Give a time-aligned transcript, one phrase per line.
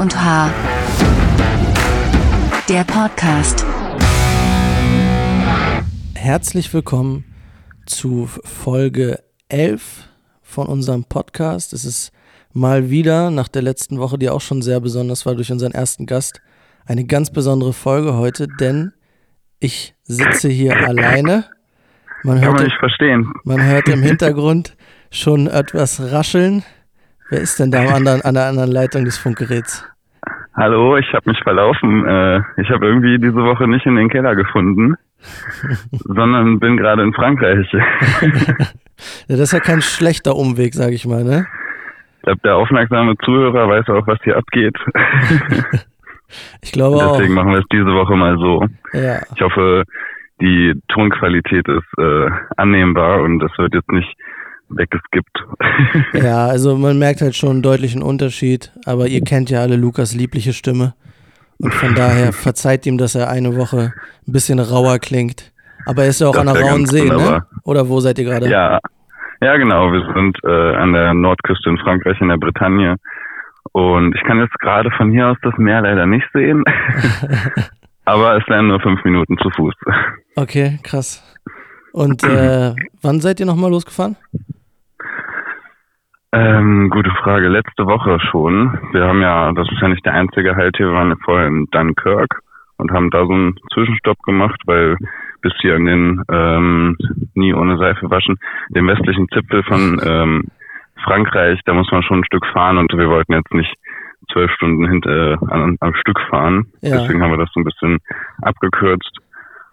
[0.00, 0.50] Und H.
[2.68, 3.64] Der Podcast.
[6.14, 7.24] Herzlich willkommen
[7.86, 10.08] zu Folge 11
[10.42, 11.72] von unserem Podcast.
[11.72, 12.12] Es ist
[12.52, 16.06] mal wieder nach der letzten Woche, die auch schon sehr besonders war durch unseren ersten
[16.06, 16.40] Gast,
[16.86, 18.92] eine ganz besondere Folge heute, denn
[19.60, 21.46] ich sitze hier alleine.
[22.22, 23.32] Man Kann hört, man nicht verstehen.
[23.44, 24.76] man hört im Hintergrund
[25.10, 26.62] schon etwas rascheln.
[27.32, 29.88] Wer ist denn da am anderen, an der anderen Leitung des Funkgeräts?
[30.54, 32.06] Hallo, ich habe mich verlaufen.
[32.06, 34.96] Äh, ich habe irgendwie diese Woche nicht in den Keller gefunden,
[35.92, 37.66] sondern bin gerade in Frankreich.
[39.26, 41.44] Das ist ja kein schlechter Umweg, sag ich mal, ne?
[42.18, 44.76] Ich glaube, der aufmerksame Zuhörer weiß auch, was hier abgeht.
[46.62, 47.16] Ich glaube auch.
[47.18, 48.66] Deswegen machen wir es diese Woche mal so.
[48.94, 49.20] Ja.
[49.34, 49.82] Ich hoffe,
[50.40, 54.16] die Tonqualität ist äh, annehmbar und es wird jetzt nicht
[54.76, 55.44] weggeskippt.
[56.22, 60.14] Ja, also man merkt halt schon einen deutlichen Unterschied, aber ihr kennt ja alle Lukas
[60.14, 60.94] liebliche Stimme.
[61.58, 63.92] Und von daher verzeiht ihm, dass er eine Woche
[64.26, 65.52] ein bisschen rauer klingt.
[65.86, 67.44] Aber er ist ja auch Das an der rauen See, ne?
[67.64, 68.48] Oder wo seid ihr gerade?
[68.48, 68.78] ja,
[69.40, 69.92] ja genau.
[69.92, 72.96] Wir sind äh, an der Nordküste in Frankreich in der Bretagne.
[73.72, 76.64] Und ich kann jetzt gerade von hier aus das Meer leider nicht sehen.
[78.04, 79.74] Aber es wären nur fünf Minuten zu Fuß.
[80.36, 81.22] Okay, krass.
[81.92, 84.16] Und äh, wann seid ihr nochmal losgefahren?
[86.34, 87.48] Ähm, gute Frage.
[87.48, 88.78] Letzte Woche schon.
[88.92, 91.46] Wir haben ja, das ist ja nicht der einzige Halt hier, wir waren ja vorher
[91.46, 92.40] in Dunkirk
[92.78, 94.96] und haben da so einen Zwischenstopp gemacht, weil
[95.42, 96.96] bis hier an den ähm,
[97.34, 98.38] nie ohne Seife waschen,
[98.70, 100.44] dem westlichen Zipfel von ähm,
[101.04, 103.74] Frankreich, da muss man schon ein Stück fahren und wir wollten jetzt nicht
[104.32, 106.66] zwölf Stunden hinter, äh, am, am Stück fahren.
[106.80, 106.96] Ja.
[106.96, 107.98] Deswegen haben wir das so ein bisschen
[108.40, 109.18] abgekürzt.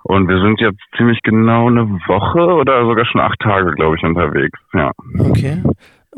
[0.03, 4.03] Und wir sind jetzt ziemlich genau eine Woche oder sogar schon acht Tage, glaube ich,
[4.03, 4.59] unterwegs.
[4.73, 4.91] Ja.
[5.19, 5.61] Okay.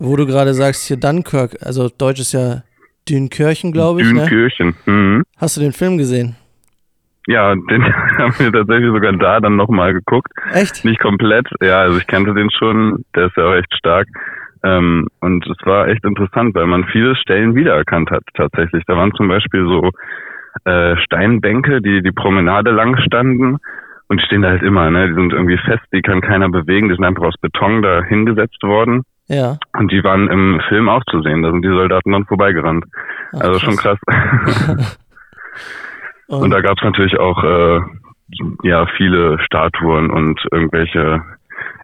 [0.04, 2.64] Wo du gerade sagst, hier Dunkirk, also Deutsch ist ja
[3.08, 4.22] Dünkirchen, glaube ich, ne?
[4.22, 4.74] Dünkirchen.
[4.88, 5.24] Mhm.
[5.38, 6.36] Hast du den Film gesehen?
[7.28, 7.84] Ja, den
[8.18, 10.32] haben wir tatsächlich sogar da dann nochmal geguckt.
[10.54, 10.84] Echt?
[10.86, 14.08] Nicht komplett, ja, also ich kannte den schon, der ist ja auch echt stark.
[14.64, 18.84] Ähm, und es war echt interessant, weil man viele Stellen wiedererkannt hat tatsächlich.
[18.88, 19.92] Da waren zum Beispiel so
[20.66, 23.58] äh, Steinbänke, die die Promenade lang standen
[24.08, 25.10] und die stehen da halt immer, ne?
[25.10, 28.64] Die sind irgendwie fest, die kann keiner bewegen, die sind einfach aus Beton da hingesetzt
[28.64, 29.04] worden.
[29.32, 29.58] Ja.
[29.80, 32.84] Und die waren im Film auch zu sehen, da sind die Soldaten dann vorbeigerannt.
[33.34, 33.98] Ach, also schon krass.
[36.28, 37.80] Und, Und da gab es natürlich auch äh,
[38.64, 41.22] ja viele Statuen und irgendwelche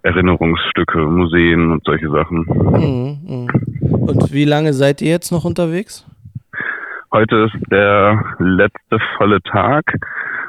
[0.04, 2.46] Erinnerungsstücke, Museen und solche Sachen.
[2.48, 3.94] Mhm, mhm.
[3.94, 6.06] Und wie lange seid ihr jetzt noch unterwegs?
[7.14, 9.86] Heute ist der letzte volle Tag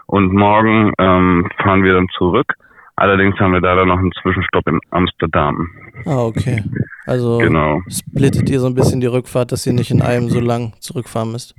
[0.07, 2.55] und morgen ähm, fahren wir dann zurück.
[2.97, 5.69] Allerdings haben wir da dann noch einen Zwischenstopp in Amsterdam.
[6.05, 6.65] Ah, okay.
[7.09, 7.81] Also Genau.
[7.89, 11.33] splittet ihr so ein bisschen die Rückfahrt, dass ihr nicht in einem so lang zurückfahren
[11.33, 11.55] müsst.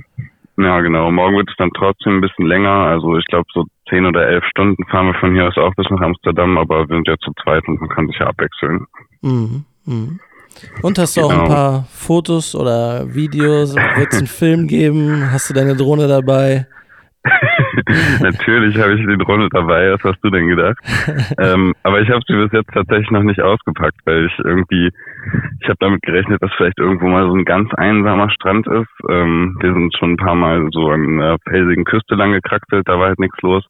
[0.58, 1.10] Ja, genau.
[1.10, 2.70] Morgen wird es dann trotzdem ein bisschen länger.
[2.70, 5.90] Also ich glaube so zehn oder elf Stunden fahren wir von hier aus auch bis
[5.90, 8.86] nach Amsterdam, aber wir sind ja zu zweit und man kann sich ja abwechseln.
[9.22, 10.20] Mhm, mhm.
[10.82, 11.48] Und hast du auch ein Genau.
[11.48, 13.76] paar Fotos oder Videos?
[13.76, 15.32] Wird es einen Film geben?
[15.32, 16.68] Hast du deine Drohne dabei?
[18.22, 20.78] Natürlich habe ich die Drohne dabei, was hast du denn gedacht?
[21.38, 24.92] ähm, aber ich habe sie bis jetzt tatsächlich noch nicht ausgepackt, weil ich irgendwie,
[25.60, 29.10] ich habe damit gerechnet, dass vielleicht irgendwo mal so ein ganz einsamer Strand ist.
[29.10, 33.00] Ähm, wir sind schon ein paar Mal so an einer felsigen Küste lang gekraxelt, da
[33.00, 33.66] war halt nichts los.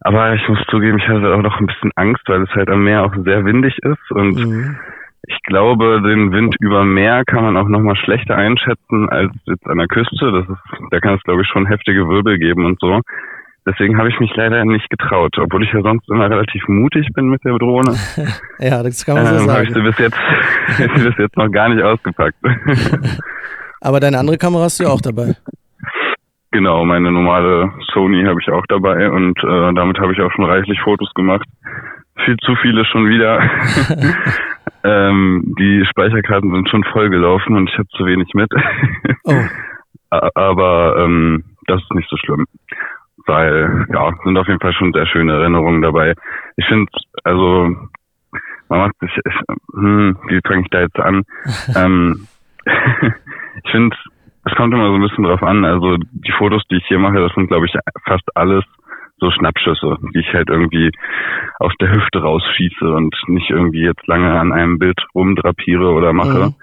[0.00, 2.84] Aber ich muss zugeben, ich hatte auch noch ein bisschen Angst, weil es halt am
[2.84, 4.76] Meer auch sehr windig ist und Mhm.
[5.28, 9.78] Ich glaube, den Wind über Meer kann man auch nochmal schlechter einschätzen als jetzt an
[9.78, 10.30] der Küste.
[10.32, 13.00] Das ist, da kann es, glaube ich, schon heftige Wirbel geben und so.
[13.68, 17.28] Deswegen habe ich mich leider nicht getraut, obwohl ich ja sonst immer relativ mutig bin
[17.28, 17.96] mit der Drohne.
[18.60, 19.86] Ja, das kann man so Ähm, habe ich sie sagen.
[19.86, 20.16] bis jetzt,
[20.94, 22.36] sie bis jetzt noch gar nicht ausgepackt.
[23.80, 25.34] Aber deine andere Kamera hast du ja auch dabei.
[26.52, 30.44] genau, meine normale Sony habe ich auch dabei und äh, damit habe ich auch schon
[30.44, 31.46] reichlich Fotos gemacht.
[32.24, 33.40] Viel zu viele schon wieder.
[34.86, 38.50] Ähm, die Speicherkarten sind schon vollgelaufen und ich habe zu wenig mit.
[39.24, 39.42] Oh,
[40.34, 42.46] aber ähm, das ist nicht so schlimm,
[43.26, 46.14] weil ja sind auf jeden Fall schon sehr schöne Erinnerungen dabei.
[46.56, 46.90] Ich finde,
[47.24, 47.74] also
[48.68, 49.34] man macht sich, ich,
[49.74, 51.24] hm, wie fange ich da jetzt an?
[51.76, 52.28] ähm,
[53.64, 53.96] ich finde,
[54.44, 55.64] es kommt immer so ein bisschen drauf an.
[55.64, 57.74] Also die Fotos, die ich hier mache, das sind glaube ich
[58.04, 58.64] fast alles
[59.18, 60.90] so Schnappschüsse, die ich halt irgendwie
[61.58, 66.48] aus der Hüfte rausschieße und nicht irgendwie jetzt lange an einem Bild rumdrapiere oder mache,
[66.48, 66.54] Mhm.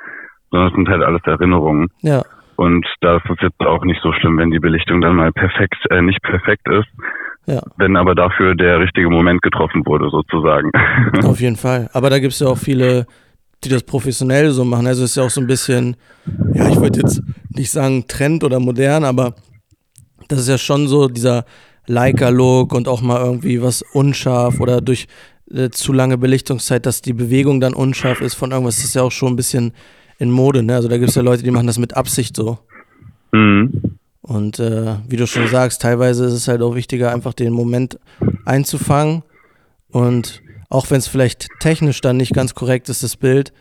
[0.51, 1.87] sondern es sind halt alles Erinnerungen.
[2.01, 2.21] ja.
[2.55, 5.75] Und da ist es jetzt auch nicht so schlimm, wenn die Belichtung dann mal perfekt,
[5.89, 6.87] äh, nicht perfekt ist,
[7.47, 10.69] Ja, wenn aber dafür der richtige Moment getroffen wurde, sozusagen.
[11.25, 11.89] auf jeden Fall.
[11.93, 13.07] Aber da gibt es ja auch viele,
[13.63, 14.85] die das professionell so machen.
[14.85, 15.97] Also es ist ja auch so ein bisschen,
[16.53, 19.33] ja, ich würde jetzt nicht sagen Trend oder modern, aber
[20.29, 21.45] das ist ja schon so dieser
[21.87, 25.07] Leica-Look und auch mal irgendwie was unscharf oder durch
[25.51, 28.77] äh, zu lange Belichtungszeit, dass die Bewegung dann unscharf ist von irgendwas.
[28.77, 29.73] Das ist ja auch schon ein bisschen
[30.17, 30.75] in Mode, ne?
[30.75, 32.59] Also da gibt es ja Leute, die machen das mit Absicht so.
[33.31, 33.97] Mhm.
[34.21, 37.99] Und äh, wie du schon sagst, teilweise ist es halt auch wichtiger, einfach den Moment
[38.45, 39.23] einzufangen.
[39.89, 43.51] Und auch wenn es vielleicht technisch dann nicht ganz korrekt ist, das Bild,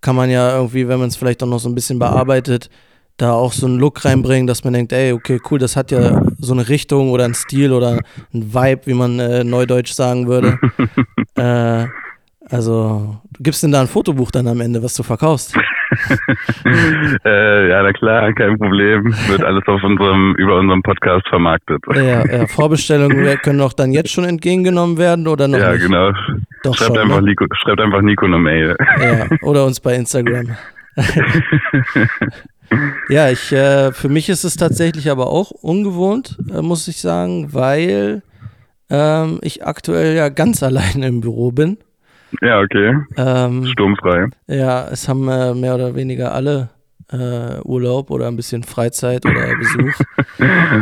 [0.00, 2.70] kann man ja irgendwie, wenn man es vielleicht auch noch so ein bisschen bearbeitet,
[3.16, 6.22] da auch so einen Look reinbringen, dass man denkt, ey, okay, cool, das hat ja
[6.38, 8.00] so eine Richtung oder einen Stil oder
[8.32, 10.58] einen Vibe, wie man äh, neudeutsch sagen würde.
[11.36, 11.86] äh,
[12.50, 15.56] also, gibst denn da ein Fotobuch dann am Ende, was du verkaufst?
[17.24, 19.14] äh, ja, na klar, kein Problem.
[19.28, 21.82] Wird alles auf unserem, über unserem Podcast vermarktet.
[21.94, 22.46] Ja, ja.
[22.46, 25.86] Vorbestellungen können auch dann jetzt schon entgegengenommen werden oder noch Ja, nicht?
[25.86, 26.10] genau.
[26.64, 27.28] Doch schreibt, schon, einfach ne?
[27.28, 28.76] Nico, schreibt einfach Nico eine Mail.
[29.00, 30.56] Ja, oder uns bei Instagram.
[33.08, 37.52] Ja, ich, äh, für mich ist es tatsächlich aber auch ungewohnt, äh, muss ich sagen,
[37.52, 38.22] weil
[38.90, 41.78] ähm, ich aktuell ja ganz alleine im Büro bin.
[42.40, 42.96] ja, okay.
[43.16, 44.28] Ähm, Sturmfrei.
[44.46, 46.70] ja, es haben äh, mehr oder weniger alle
[47.12, 49.92] äh, Urlaub oder ein bisschen Freizeit oder Besuch.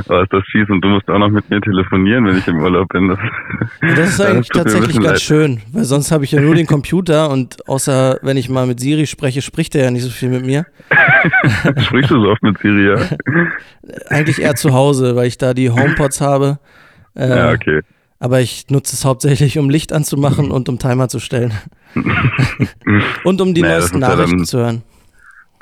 [0.09, 2.59] Oh, ist das fies und du musst auch noch mit mir telefonieren, wenn ich im
[2.61, 3.09] Urlaub bin.
[3.09, 3.19] Das,
[3.83, 5.21] Und das ist Ja, eigentlich ein tatsächlich ganz leid.
[5.21, 8.79] schön, weil sonst habe ich ja nur den Computer und außer wenn ich mal mit
[8.81, 10.65] Siri spreche, spricht er ja nicht so viel mit mir.
[11.83, 12.97] Sprichst du so oft mit Siri, ja?
[14.09, 16.59] Eigentlich eher zu Hause, weil ich da die HomePods habe.
[17.15, 17.81] Äh, Ja, okay.
[18.21, 21.53] Aber ich nutze es hauptsächlich, um Licht anzumachen und um Timer zu stellen.
[23.25, 24.83] und um die Naja, das neuesten ja Nachrichten dann- zu hören.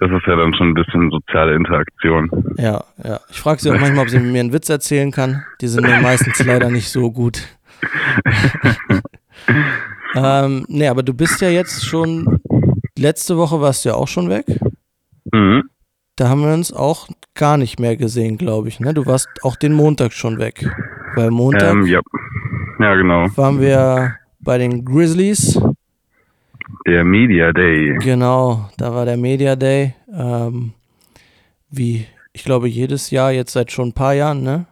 [0.01, 2.31] Das ist ja dann schon ein bisschen soziale Interaktion.
[2.57, 3.21] Ja, ja.
[3.29, 5.45] Ich frage sie auch manchmal, ob sie mir einen Witz erzählen kann.
[5.61, 7.43] Die sind mir meistens leider nicht so gut.
[10.15, 12.41] ähm, nee, aber du bist ja jetzt schon,
[12.97, 14.47] letzte Woche warst du ja auch schon weg.
[15.33, 15.65] Mhm.
[16.17, 18.81] Da haben wir uns auch gar nicht mehr gesehen, glaube ich.
[18.81, 18.95] Ne?
[18.95, 20.67] Du warst auch den Montag schon weg.
[21.15, 22.01] Weil Montag Ähm, ja.
[22.79, 23.27] ja, genau.
[23.37, 25.61] waren wir bei den Grizzlies.
[26.87, 27.97] Der Media Day.
[28.03, 29.95] Genau, da war der Media Day.
[30.13, 30.73] Ähm,
[31.71, 34.67] wie, ich glaube, jedes Jahr, jetzt seit schon ein paar Jahren, ne?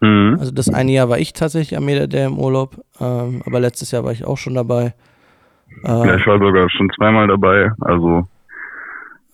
[0.00, 0.36] Mhm.
[0.38, 3.90] Also das eine Jahr war ich tatsächlich am Media Day im Urlaub, ähm, aber letztes
[3.90, 4.94] Jahr war ich auch schon dabei.
[5.84, 7.72] Ja, Äh, ich war sogar schon zweimal dabei.
[7.80, 8.26] Also,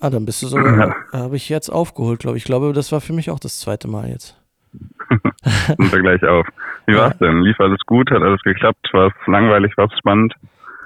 [0.01, 1.21] ah, dann bist du sogar, Ja.
[1.21, 2.43] habe ich jetzt aufgeholt, glaube ich.
[2.45, 4.41] Ich glaube, das war für mich auch das zweite Mal jetzt.
[5.45, 6.47] sind wir gleich auf.
[6.87, 6.99] Wie Ja.
[7.03, 7.41] war's denn?
[7.43, 8.11] Lief alles gut?
[8.11, 8.89] Hat alles geklappt?
[8.93, 9.73] War es langweilig?
[9.77, 10.35] War es spannend?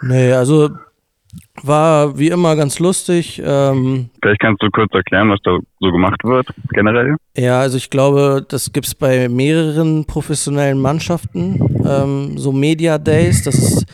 [0.02, 0.70] Nee, also
[1.62, 3.42] war wie immer ganz lustig.
[3.44, 7.16] Ähm, Vielleicht kannst du kurz erklären, was da so gemacht wird, generell?
[7.36, 13.42] Ja, also ich glaube, das gibt es bei mehreren professionellen Mannschaften, ähm, so Media Days,
[13.42, 13.86] das ist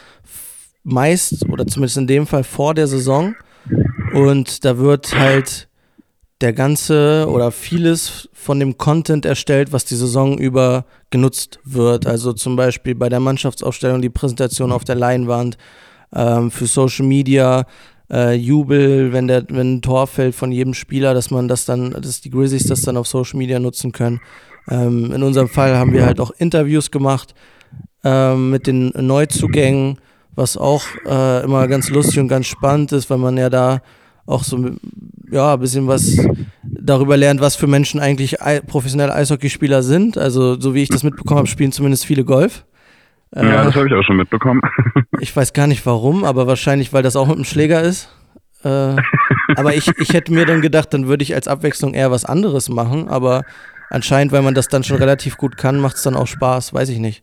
[0.85, 3.35] meist oder zumindest in dem Fall vor der Saison
[4.13, 5.69] und da wird halt
[6.41, 12.07] der ganze oder vieles von dem Content erstellt, was die Saison über genutzt wird.
[12.07, 15.57] Also zum Beispiel bei der Mannschaftsaufstellung die Präsentation auf der Leinwand,
[16.15, 17.67] ähm, für Social Media,
[18.11, 21.91] äh, Jubel, wenn der, wenn ein Tor fällt von jedem Spieler, dass man das dann,
[21.91, 24.21] dass die Grizzlies das dann auf Social Media nutzen können.
[24.69, 27.35] Ähm, in unserem Fall haben wir halt auch Interviews gemacht
[28.03, 29.99] ähm, mit den Neuzugängen,
[30.35, 33.81] was auch äh, immer ganz lustig und ganz spannend ist, weil man ja da
[34.27, 34.71] auch so
[35.31, 36.17] ja ein bisschen was
[36.63, 40.17] darüber lernt, was für Menschen eigentlich ei professionelle Eishockeyspieler sind.
[40.17, 42.65] Also so wie ich das mitbekommen habe, spielen zumindest viele Golf.
[43.34, 44.60] Äh, Ja, das habe ich auch schon mitbekommen.
[45.20, 48.08] ich weiß gar nicht warum, aber wahrscheinlich, weil das auch mit dem Schläger ist.
[48.64, 48.96] Äh,
[49.56, 52.69] aber ich, ich hätte mir dann gedacht, dann würde ich als Abwechslung eher was anderes
[52.69, 53.08] machen.
[53.08, 53.43] Aber
[53.91, 56.72] anscheinend, weil man das dann schon relativ gut kann, macht es dann auch Spaß.
[56.72, 57.22] Weiß ich nicht.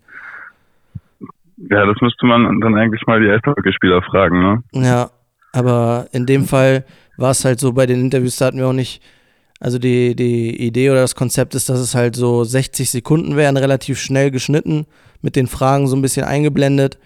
[1.69, 4.63] ja, das müsste man dann eigentlich mal die Eishockeyspieler fragen, ne?
[4.73, 5.09] Ja,
[5.53, 6.85] aber in dem Fall
[7.17, 9.01] war es halt so, bei den Interviews da hatten wir auch nicht,
[9.59, 13.57] also die, die Idee oder das Konzept ist, dass es halt so 60 Sekunden wären,
[13.57, 14.87] relativ schnell geschnitten,
[15.21, 16.97] mit den Fragen so ein bisschen eingeblendet.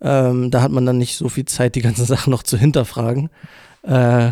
[0.00, 3.30] Ähm, da hat man dann nicht so viel Zeit, die ganzen Sachen noch zu hinterfragen.
[3.82, 4.30] Äh,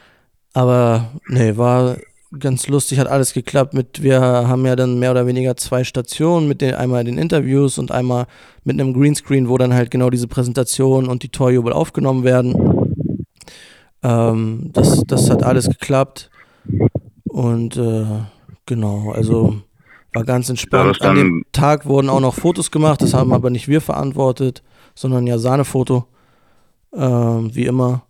[0.54, 1.96] aber nee, war
[2.38, 3.74] ganz lustig, hat alles geklappt.
[3.74, 7.78] Mit, wir haben ja dann mehr oder weniger zwei Stationen, mit den, einmal den Interviews
[7.78, 8.26] und einmal
[8.64, 12.54] mit einem Greenscreen, wo dann halt genau diese Präsentation und die Torjubel aufgenommen werden.
[14.02, 16.30] Ähm, das, das hat alles geklappt.
[17.24, 18.04] Und äh,
[18.66, 19.56] genau, also
[20.14, 20.98] war ganz Ja, entspannt.
[21.00, 24.62] das An dem Tag wurden auch noch Fotos gemacht, das haben aber nicht wir verantwortet,
[24.94, 26.06] sondern ja Sahnefoto,
[26.94, 28.02] ähm, wie immer.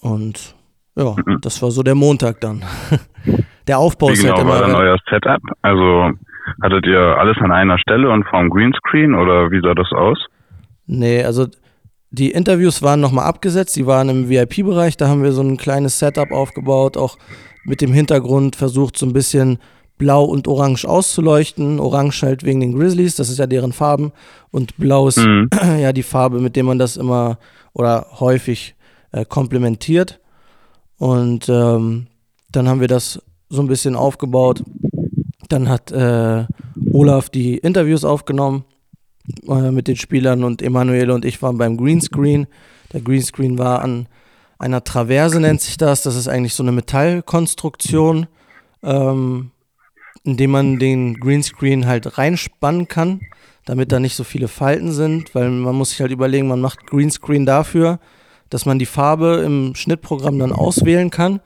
[0.00, 0.54] Und
[0.96, 1.38] ja, Mhm.
[1.42, 2.62] das war so der Montag dann.
[3.66, 4.78] der Aufbau Wie ist halt genau war dann immer.
[4.80, 5.40] euer Setup?
[5.62, 6.10] Also
[6.62, 10.18] hattet ihr alles an einer Stelle und vorm Greenscreen oder wie sah das aus?
[10.86, 11.46] Nee, also
[12.10, 15.98] die Interviews waren nochmal abgesetzt, die waren im VIP-Bereich, da haben wir so ein kleines
[16.00, 17.16] Setup aufgebaut, auch
[17.64, 19.58] mit dem Hintergrund versucht so ein bisschen
[20.00, 21.78] blau und orange auszuleuchten.
[21.78, 24.12] Orange halt wegen den Grizzlies, das ist ja deren Farben.
[24.50, 25.48] Und blau ist mhm.
[25.78, 27.38] ja die Farbe, mit der man das immer
[27.74, 28.74] oder häufig
[29.12, 30.18] äh, komplementiert.
[30.98, 32.06] Und ähm,
[32.50, 34.64] dann haben wir das so ein bisschen aufgebaut.
[35.48, 36.46] Dann hat äh,
[36.92, 38.64] Olaf die Interviews aufgenommen
[39.46, 42.46] äh, mit den Spielern und Emanuele und ich waren beim Greenscreen.
[42.92, 44.08] Der Greenscreen war an
[44.58, 46.02] einer Traverse, nennt sich das.
[46.02, 48.26] Das ist eigentlich so eine Metallkonstruktion,
[48.82, 49.50] ähm,
[50.24, 53.20] in dem man den Greenscreen halt reinspannen kann,
[53.64, 56.86] damit da nicht so viele Falten sind, weil man muss sich halt überlegen, man macht
[56.86, 58.00] Greenscreen dafür,
[58.48, 61.40] dass man die Farbe im Schnittprogramm dann auswählen kann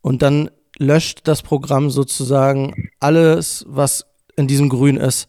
[0.00, 5.28] und dann löscht das Programm sozusagen alles, was in diesem Grün ist.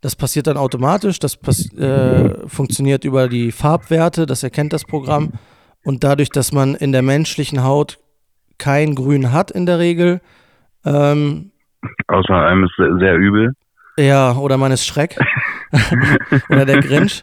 [0.00, 1.38] Das passiert dann automatisch, das
[1.76, 5.32] äh, funktioniert über die Farbwerte, das erkennt das Programm.
[5.84, 7.98] Und dadurch, dass man in der menschlichen Haut
[8.58, 10.20] kein Grün hat in der Regel.
[10.84, 11.52] Ähm,
[12.08, 13.52] Außer einem ist sehr übel.
[13.96, 15.16] Ja, oder man ist Schreck.
[16.48, 17.22] oder der Grinch.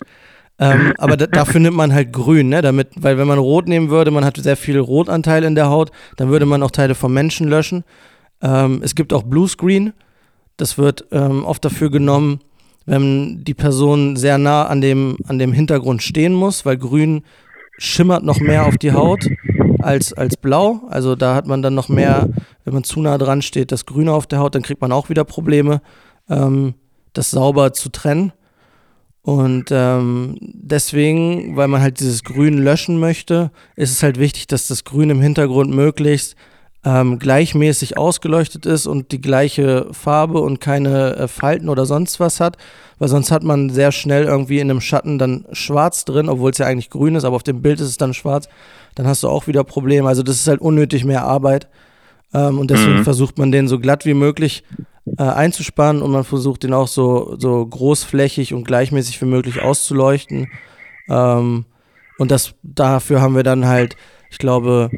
[0.58, 2.62] Ähm, aber da, dafür nimmt man halt grün, ne?
[2.62, 5.92] Damit, weil wenn man rot nehmen würde, man hat sehr viel Rotanteil in der Haut,
[6.16, 7.84] dann würde man auch Teile vom Menschen löschen.
[8.42, 9.94] Ähm, es gibt auch Bluescreen.
[10.58, 12.40] Das wird ähm, oft dafür genommen,
[12.86, 17.24] wenn die Person sehr nah an dem, an dem Hintergrund stehen muss, weil grün
[17.78, 19.28] schimmert noch mehr auf die Haut
[19.80, 20.82] als, als blau.
[20.90, 22.30] Also da hat man dann noch mehr,
[22.64, 25.10] wenn man zu nah dran steht, das Grüne auf der Haut, dann kriegt man auch
[25.10, 25.82] wieder Probleme,
[26.30, 26.76] ähm,
[27.14, 28.34] das sauber zu trennen.
[29.22, 34.68] Und ähm, deswegen, weil man halt dieses Grün löschen möchte, ist es halt wichtig, dass
[34.68, 36.36] das Grün im Hintergrund möglichst
[36.86, 42.40] ähm, gleichmäßig ausgeleuchtet ist und die gleiche Farbe und keine äh, Falten oder sonst was
[42.40, 42.58] hat,
[43.00, 46.60] weil sonst hat man sehr schnell irgendwie in einem Schatten dann schwarz drin, obwohl es
[46.60, 48.48] ja eigentlich grün ist, aber auf dem Bild ist es dann schwarz.
[48.96, 50.08] Dann hast du auch wieder Probleme.
[50.08, 51.68] Also das ist halt unnötig mehr Arbeit.
[52.34, 53.04] Ähm, und deswegen mhm.
[53.04, 54.64] versucht man den so glatt wie möglich
[55.18, 60.48] äh, einzuspannen und man versucht den auch so, so großflächig und gleichmäßig wie möglich auszuleuchten.
[61.10, 61.66] Ähm,
[62.18, 63.96] und das dafür haben wir dann halt,
[64.32, 64.90] ich glaube,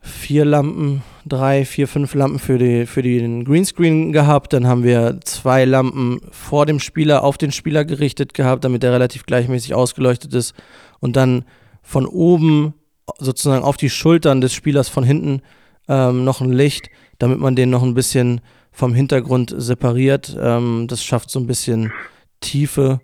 [0.00, 4.52] vier Lampen, drei, vier, fünf Lampen für, die, für den Greenscreen gehabt.
[4.52, 8.92] Dann haben wir zwei Lampen vor dem Spieler auf den Spieler gerichtet gehabt, damit er
[8.92, 10.54] relativ gleichmäßig ausgeleuchtet ist.
[11.00, 11.44] Und dann
[11.86, 12.74] von oben
[13.18, 15.40] sozusagen auf die Schultern des Spielers von hinten
[15.88, 18.40] ähm, noch ein Licht, damit man den noch ein bisschen
[18.72, 20.36] vom Hintergrund separiert.
[20.38, 21.92] Ähm, das schafft so ein bisschen
[22.40, 23.00] Tiefe.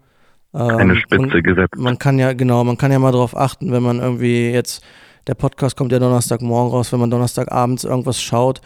[0.53, 1.77] Ähm, Eine Spitze gesetzt.
[1.77, 4.83] Man kann ja, genau, man kann ja mal darauf achten, wenn man irgendwie jetzt,
[5.29, 8.61] der Podcast kommt ja Donnerstagmorgen raus, wenn man Donnerstagabends irgendwas schaut,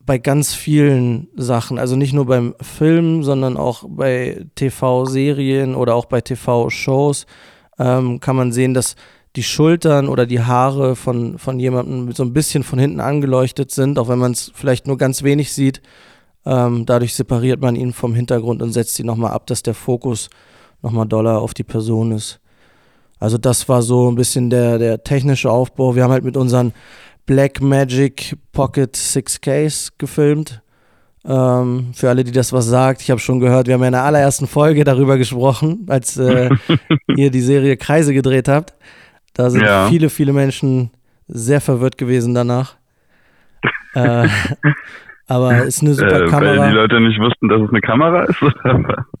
[0.00, 6.06] bei ganz vielen Sachen, also nicht nur beim Film, sondern auch bei TV-Serien oder auch
[6.06, 7.26] bei TV-Shows,
[7.78, 8.96] ähm, kann man sehen, dass
[9.36, 13.98] die Schultern oder die Haare von, von jemandem so ein bisschen von hinten angeleuchtet sind,
[13.98, 15.80] auch wenn man es vielleicht nur ganz wenig sieht.
[16.44, 20.28] Ähm, dadurch separiert man ihn vom Hintergrund und setzt ihn nochmal ab, dass der Fokus
[20.82, 22.40] nochmal doller auf die Person ist.
[23.18, 25.94] Also das war so ein bisschen der, der technische Aufbau.
[25.94, 26.72] Wir haben halt mit unseren
[27.24, 30.60] Black Magic Pocket 6Ks gefilmt.
[31.24, 33.92] Ähm, für alle, die das was sagt, ich habe schon gehört, wir haben ja in
[33.92, 36.50] der allerersten Folge darüber gesprochen, als äh,
[37.16, 38.74] ihr die Serie Kreise gedreht habt.
[39.34, 39.88] Da sind ja.
[39.88, 40.90] viele, viele Menschen
[41.26, 42.76] sehr verwirrt gewesen danach.
[43.94, 44.28] äh,
[45.28, 46.58] aber ist eine super äh, Kamera.
[46.58, 48.36] Weil die Leute nicht wussten, dass es eine Kamera ist?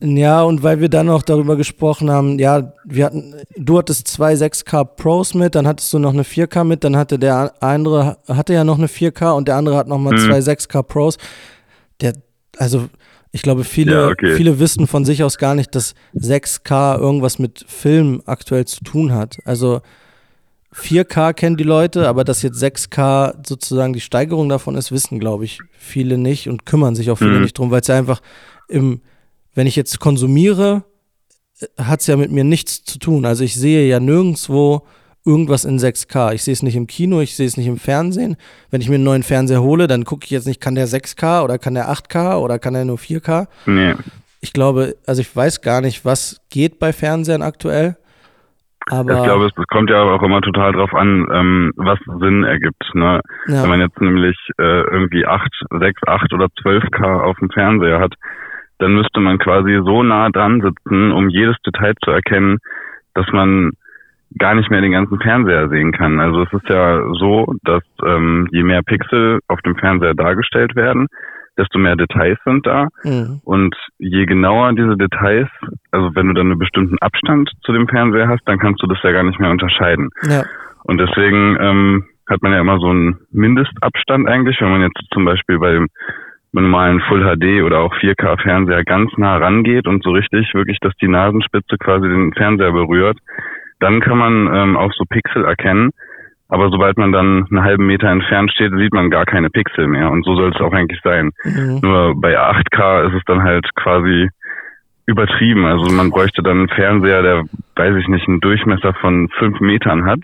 [0.00, 4.34] ja, und weil wir dann auch darüber gesprochen haben, ja, wir hatten, du hattest zwei
[4.34, 8.52] 6K Pros mit, dann hattest du noch eine 4K mit, dann hatte der andere, hatte
[8.52, 10.18] ja noch eine 4K und der andere hat nochmal mhm.
[10.18, 11.18] zwei 6K Pros.
[12.00, 12.14] Der,
[12.58, 12.88] also
[13.30, 14.34] ich glaube, viele, ja, okay.
[14.34, 19.14] viele wissen von sich aus gar nicht, dass 6K irgendwas mit Film aktuell zu tun
[19.14, 19.38] hat.
[19.46, 19.80] Also
[20.74, 25.44] 4K kennen die Leute, aber dass jetzt 6K sozusagen die Steigerung davon ist, wissen, glaube
[25.44, 27.42] ich, viele nicht und kümmern sich auch viele mhm.
[27.42, 28.20] nicht drum, weil es ja einfach
[28.68, 29.02] im,
[29.54, 30.84] wenn ich jetzt konsumiere,
[31.76, 33.26] hat es ja mit mir nichts zu tun.
[33.26, 34.86] Also ich sehe ja nirgendwo
[35.24, 36.34] irgendwas in 6K.
[36.34, 38.36] Ich sehe es nicht im Kino, ich sehe es nicht im Fernsehen.
[38.70, 41.44] Wenn ich mir einen neuen Fernseher hole, dann gucke ich jetzt nicht, kann der 6K
[41.44, 43.46] oder kann der 8K oder kann der nur 4K?
[43.66, 43.94] Nee.
[44.40, 47.96] Ich glaube, also ich weiß gar nicht, was geht bei Fernsehern aktuell.
[48.90, 52.82] Aber ich glaube, es kommt ja auch immer total drauf an, ähm, was Sinn ergibt.
[52.94, 53.20] Ne?
[53.46, 53.62] Ja.
[53.62, 58.14] Wenn man jetzt nämlich äh, irgendwie 8, 6, 8 oder 12K auf dem Fernseher hat,
[58.78, 62.58] dann müsste man quasi so nah dran sitzen, um jedes Detail zu erkennen,
[63.14, 63.72] dass man
[64.38, 66.18] gar nicht mehr den ganzen Fernseher sehen kann.
[66.18, 71.06] Also es ist ja so, dass ähm, je mehr Pixel auf dem Fernseher dargestellt werden,
[71.58, 72.88] desto mehr Details sind da.
[73.04, 73.40] Mhm.
[73.44, 75.48] Und je genauer diese Details,
[75.90, 78.98] also wenn du dann einen bestimmten Abstand zu dem Fernseher hast, dann kannst du das
[79.02, 80.08] ja gar nicht mehr unterscheiden.
[80.28, 80.44] Ja.
[80.84, 85.24] Und deswegen ähm, hat man ja immer so einen Mindestabstand eigentlich, wenn man jetzt zum
[85.24, 85.88] Beispiel bei dem
[86.52, 90.92] normalen Full HD oder auch 4K Fernseher ganz nah rangeht und so richtig wirklich, dass
[91.00, 93.18] die Nasenspitze quasi den Fernseher berührt,
[93.80, 95.90] dann kann man ähm, auch so Pixel erkennen.
[96.52, 100.10] Aber sobald man dann einen halben Meter entfernt steht, sieht man gar keine Pixel mehr.
[100.10, 101.30] Und so soll es auch eigentlich sein.
[101.44, 101.78] Mhm.
[101.80, 104.28] Nur bei 8K ist es dann halt quasi
[105.06, 105.64] übertrieben.
[105.64, 107.44] Also man bräuchte dann einen Fernseher, der,
[107.76, 110.20] weiß ich nicht, einen Durchmesser von fünf Metern hat.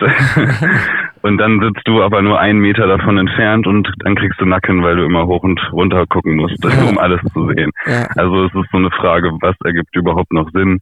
[1.23, 4.83] und dann sitzt du aber nur einen Meter davon entfernt und dann kriegst du Nacken,
[4.83, 6.91] weil du immer hoch und runter gucken musst, ja.
[6.91, 7.71] um alles zu sehen.
[7.87, 8.07] Ja.
[8.17, 10.81] Also es ist so eine Frage, was ergibt überhaupt noch Sinn?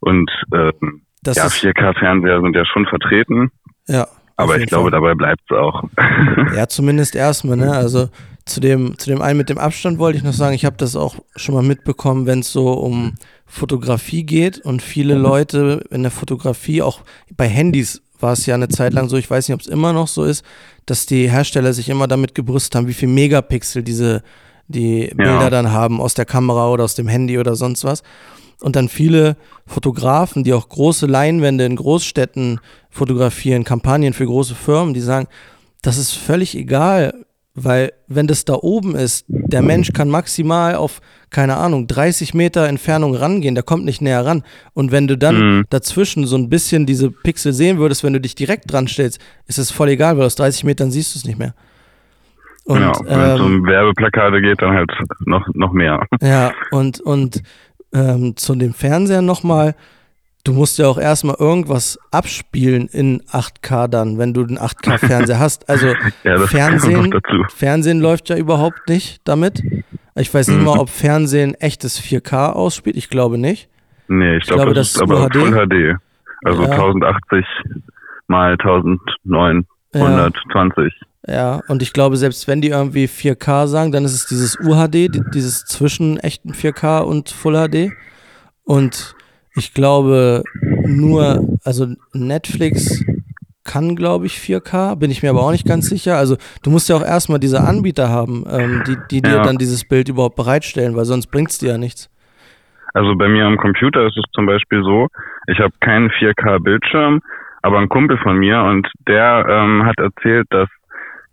[0.00, 3.52] Und ähm, ja, 4K-Fernseher sind ja schon vertreten.
[3.86, 4.08] Ja.
[4.36, 5.00] Aber ich glaube, Fall.
[5.00, 5.84] dabei bleibt es auch.
[6.56, 7.72] ja, zumindest erstmal, ne?
[7.72, 8.08] Also
[8.44, 10.96] zu dem, zu dem einen mit dem Abstand wollte ich noch sagen, ich habe das
[10.96, 13.14] auch schon mal mitbekommen, wenn es so um
[13.46, 17.00] Fotografie geht und viele Leute in der Fotografie, auch
[17.36, 19.92] bei Handys war es ja eine Zeit lang so, ich weiß nicht, ob es immer
[19.92, 20.44] noch so ist,
[20.86, 24.22] dass die Hersteller sich immer damit gebrüstet haben, wie viel Megapixel diese
[24.68, 25.50] die Bilder ja.
[25.50, 28.02] dann haben aus der Kamera oder aus dem Handy oder sonst was.
[28.62, 34.94] Und dann viele Fotografen, die auch große Leinwände in Großstädten fotografieren, Kampagnen für große Firmen,
[34.94, 35.26] die sagen,
[35.82, 41.00] das ist völlig egal, weil wenn das da oben ist, der Mensch kann maximal auf,
[41.28, 44.42] keine Ahnung, 30 Meter Entfernung rangehen, der kommt nicht näher ran.
[44.72, 45.64] Und wenn du dann mhm.
[45.68, 49.58] dazwischen so ein bisschen diese Pixel sehen würdest, wenn du dich direkt dran stellst, ist
[49.58, 51.54] es voll egal, weil aus 30 Metern siehst du es nicht mehr.
[52.64, 54.90] Und, ja, wenn es ähm, um Werbeplakate geht, dann halt
[55.26, 56.06] noch, noch mehr.
[56.20, 57.42] Ja, und, und
[57.92, 59.74] ähm, zu dem Fernseher nochmal,
[60.44, 65.68] du musst ja auch erstmal irgendwas abspielen in 8K dann, wenn du den 8K-Fernseher hast.
[65.68, 65.94] Also
[66.24, 67.14] ja, Fernsehen,
[67.54, 69.62] Fernsehen läuft ja überhaupt nicht damit.
[70.14, 70.64] Ich weiß nicht mhm.
[70.64, 72.96] mal, ob Fernsehen echtes 4K ausspielt.
[72.96, 73.68] Ich glaube nicht.
[74.08, 75.28] Nee, ich, ich glaube, das, das ist aber.
[75.32, 75.96] Full HD.
[76.44, 76.70] Also ja.
[76.70, 77.46] 1080
[78.26, 80.92] mal 1920.
[81.26, 81.60] Ja.
[81.68, 85.64] und ich glaube, selbst wenn die irgendwie 4K sagen, dann ist es dieses UHD, dieses
[85.64, 87.92] zwischen echten 4K und Full HD.
[88.64, 89.14] Und
[89.54, 90.42] ich glaube
[90.84, 93.04] nur, also Netflix
[93.64, 96.16] kann, glaube ich, 4K, bin ich mir aber auch nicht ganz sicher.
[96.16, 99.42] Also du musst ja auch erstmal diese Anbieter haben, ähm, die, die dir ja.
[99.42, 102.10] dann dieses Bild überhaupt bereitstellen, weil sonst bringt es dir ja nichts.
[102.94, 105.08] Also bei mir am Computer ist es zum Beispiel so,
[105.46, 107.20] ich habe keinen 4K-Bildschirm,
[107.62, 110.68] aber ein Kumpel von mir und der ähm, hat erzählt, dass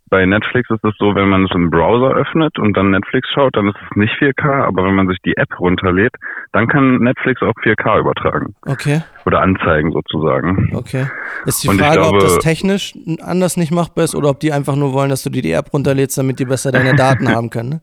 [0.10, 3.56] bei Netflix ist es so, wenn man es im Browser öffnet und dann Netflix schaut,
[3.56, 6.14] dann ist es nicht 4K, aber wenn man sich die App runterlädt,
[6.52, 8.56] dann kann Netflix auch 4K übertragen.
[8.66, 9.02] Okay.
[9.26, 10.72] Oder anzeigen sozusagen.
[10.76, 11.06] Okay.
[11.46, 14.76] Ist die Frage, glaube, ob das technisch anders nicht machbar ist oder ob die einfach
[14.76, 17.70] nur wollen, dass du dir die App runterlädst, damit die besser deine Daten haben können.
[17.70, 17.82] Ne?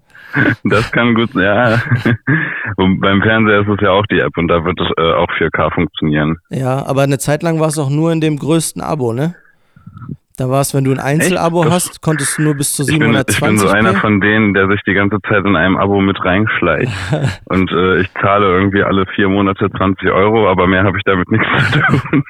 [0.65, 1.81] Das kann gut, ja.
[2.77, 5.29] Und beim Fernseher ist es ja auch die App und da wird es äh, auch
[5.39, 6.37] 4K funktionieren.
[6.51, 9.35] Ja, aber eine Zeit lang war es auch nur in dem größten Abo, ne?
[10.39, 13.41] Da war es, wenn du ein Einzelabo hast, konntest du nur bis zu 720 Ich
[13.41, 16.03] bin, ich bin so einer von denen, der sich die ganze Zeit in einem Abo
[16.03, 16.93] mit reinschleicht.
[17.47, 21.31] und äh, ich zahle irgendwie alle vier Monate 20 Euro, aber mehr habe ich damit
[21.31, 22.25] nichts zu tun.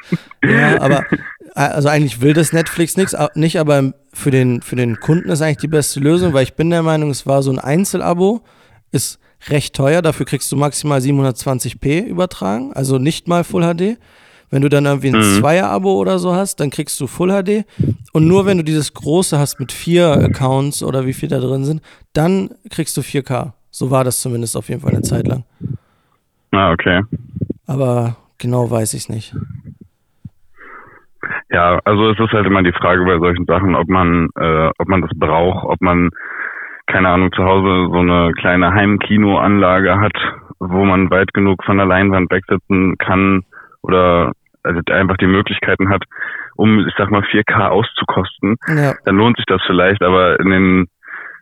[0.45, 1.05] ja, aber
[1.57, 5.57] also eigentlich will das Netflix nichts, nicht, aber für den, für den Kunden ist eigentlich
[5.57, 8.45] die beste Lösung, weil ich bin der Meinung, es war so ein Einzelabo,
[8.93, 13.99] ist recht teuer, dafür kriegst du maximal 720p übertragen, also nicht mal Full HD.
[14.51, 15.41] Wenn du dann irgendwie ein mhm.
[15.41, 17.65] Zweier-Abo oder so hast, dann kriegst du Full HD.
[18.13, 21.65] Und nur wenn du dieses große hast mit vier Accounts oder wie viel da drin
[21.65, 21.83] sind,
[22.13, 23.53] dann kriegst du 4K.
[23.71, 25.45] So war das zumindest auf jeden Fall eine Zeit lang.
[26.53, 27.03] Ah, okay.
[27.67, 29.35] Aber genau weiß ich es nicht.
[31.51, 34.89] Ja, also es ist halt immer die Frage bei solchen Sachen, ob man, äh, ob
[34.89, 36.11] man das braucht, ob man,
[36.87, 40.17] keine Ahnung, zu Hause so eine kleine Heimkinoanlage hat,
[40.59, 43.45] wo man weit genug von der Leinwand wegsitzen kann,
[43.87, 46.03] oder also einfach die Möglichkeiten hat,
[46.57, 48.95] um, ich sag mal, 4K auszukosten, ja.
[49.05, 50.87] dann lohnt sich das vielleicht, aber in den,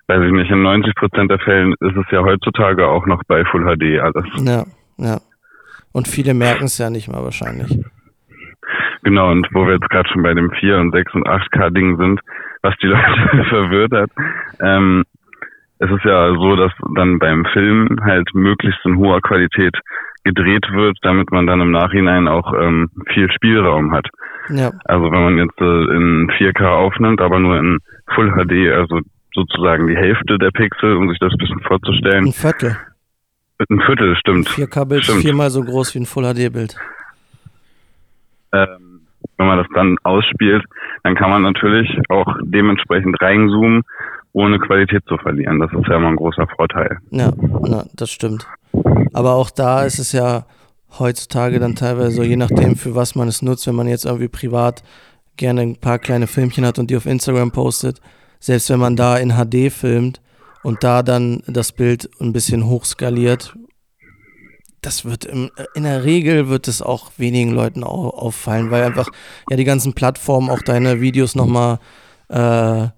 [0.08, 3.44] weiß ich nicht, in 90 Prozent der Fällen ist es ja heutzutage auch noch bei
[3.46, 4.26] Full HD alles.
[4.44, 4.64] Ja,
[4.98, 5.18] ja.
[5.92, 7.78] Und viele merken es ja nicht mal wahrscheinlich.
[9.02, 11.96] Genau, und wo wir jetzt gerade schon bei dem 4 und 6 und 8K Ding
[11.96, 12.20] sind,
[12.62, 14.10] was die Leute verwirrt hat,
[14.60, 15.04] ähm,
[15.78, 19.76] es ist ja so, dass dann beim Film halt möglichst in hoher Qualität
[20.24, 24.08] gedreht wird, damit man dann im Nachhinein auch ähm, viel Spielraum hat.
[24.48, 24.72] Ja.
[24.84, 27.78] Also wenn man jetzt äh, in 4K aufnimmt, aber nur in
[28.14, 29.00] Full HD, also
[29.34, 32.26] sozusagen die Hälfte der Pixel, um sich das ein bisschen vorzustellen.
[32.26, 32.76] Ein Viertel.
[33.70, 34.48] Ein Viertel, stimmt.
[34.48, 36.76] 4K-Bild ist viermal so groß wie ein Full HD-Bild.
[38.52, 39.00] Ähm,
[39.36, 40.64] wenn man das dann ausspielt,
[41.02, 43.82] dann kann man natürlich auch dementsprechend reinzoomen,
[44.32, 45.60] ohne Qualität zu verlieren.
[45.60, 46.98] Das ist ja immer ein großer Vorteil.
[47.10, 47.32] Ja,
[47.62, 48.46] na, das stimmt.
[49.12, 50.46] Aber auch da ist es ja
[50.98, 54.28] heutzutage dann teilweise so, je nachdem, für was man es nutzt, wenn man jetzt irgendwie
[54.28, 54.82] privat
[55.36, 58.00] gerne ein paar kleine Filmchen hat und die auf Instagram postet,
[58.40, 60.20] selbst wenn man da in HD filmt
[60.62, 63.56] und da dann das Bild ein bisschen hochskaliert,
[64.82, 69.08] das wird im, in der Regel wird es auch wenigen Leuten au auffallen, weil einfach
[69.50, 71.78] ja die ganzen Plattformen auch deine Videos nochmal
[72.28, 72.88] äh,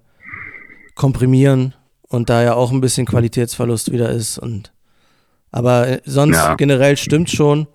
[0.95, 4.73] komprimieren und da ja auch ein bisschen Qualitätsverlust wieder ist und
[5.51, 6.55] aber äh, sonst ja.
[6.55, 7.67] generell stimmt schon,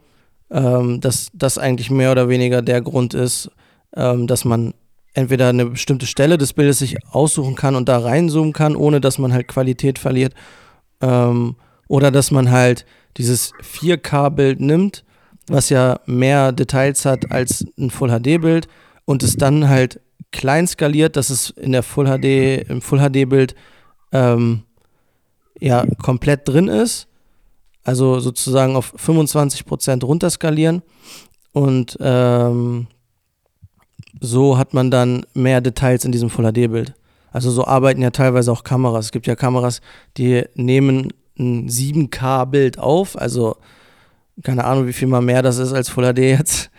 [0.50, 3.50] ähm, dass das eigentlich mehr oder weniger der Grund ist,
[3.96, 4.74] ähm, dass man
[5.14, 9.18] entweder eine bestimmte Stelle des Bildes sich aussuchen kann und da reinzoomen kann, ohne dass
[9.18, 10.34] man halt Qualität verliert.
[11.00, 11.56] Ähm,
[11.88, 12.86] oder dass man halt
[13.18, 15.04] dieses 4K-Bild nimmt,
[15.48, 18.68] was ja mehr Details hat als ein Full-HD-Bild
[19.04, 23.54] und es dann halt klein skaliert, dass es in der Full HD, im Full HD-Bild
[24.12, 24.62] ähm,
[25.60, 27.08] ja komplett drin ist.
[27.84, 30.82] Also sozusagen auf 25% runterskalieren
[31.52, 32.86] und ähm,
[34.20, 36.94] so hat man dann mehr Details in diesem Full HD-Bild.
[37.32, 39.06] Also so arbeiten ja teilweise auch Kameras.
[39.06, 39.80] Es gibt ja Kameras,
[40.16, 43.56] die nehmen ein 7K-Bild auf, also
[44.42, 46.70] keine Ahnung, wie viel mal mehr das ist als Full HD jetzt.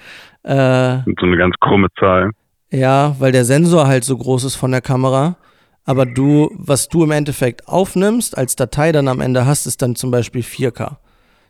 [0.43, 2.31] Äh, so eine ganz krumme Zahl.
[2.71, 5.37] Ja, weil der Sensor halt so groß ist von der Kamera.
[5.85, 9.95] Aber du, was du im Endeffekt aufnimmst, als Datei dann am Ende hast, ist dann
[9.95, 10.97] zum Beispiel 4K.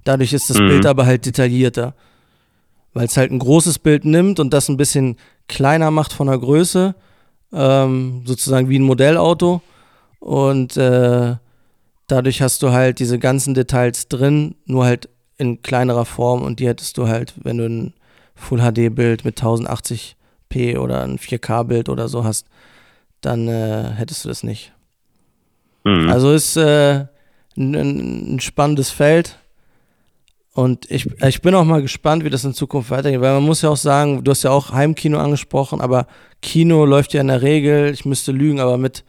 [0.03, 0.67] Dadurch ist das mhm.
[0.67, 1.93] Bild aber halt detaillierter.
[2.93, 5.17] Weil es halt ein großes Bild nimmt und das ein bisschen
[5.47, 6.95] kleiner macht von der Größe,
[7.51, 9.61] ähm, sozusagen wie ein Modellauto.
[10.19, 11.35] Und äh,
[12.07, 16.67] dadurch hast du halt diese ganzen Details drin, nur halt in kleinerer Form und die
[16.67, 17.93] hättest du halt, wenn du ein
[18.35, 22.47] Full HD Bild mit 1080p oder ein 4K Bild oder so hast,
[23.25, 24.73] dann äh, hättest du das nicht.
[25.83, 26.09] Mhm.
[26.09, 27.05] Also ist äh,
[27.57, 29.37] ein, ein spannendes Feld.
[30.53, 33.63] Und ich, ich bin auch mal gespannt, wie das in Zukunft weitergeht, weil man muss
[33.63, 36.05] ja auch sagen, du hast ja auch Heimkino angesprochen, aber
[36.43, 39.03] Kino läuft ja in der Regel, ich müsste lügen, aber mit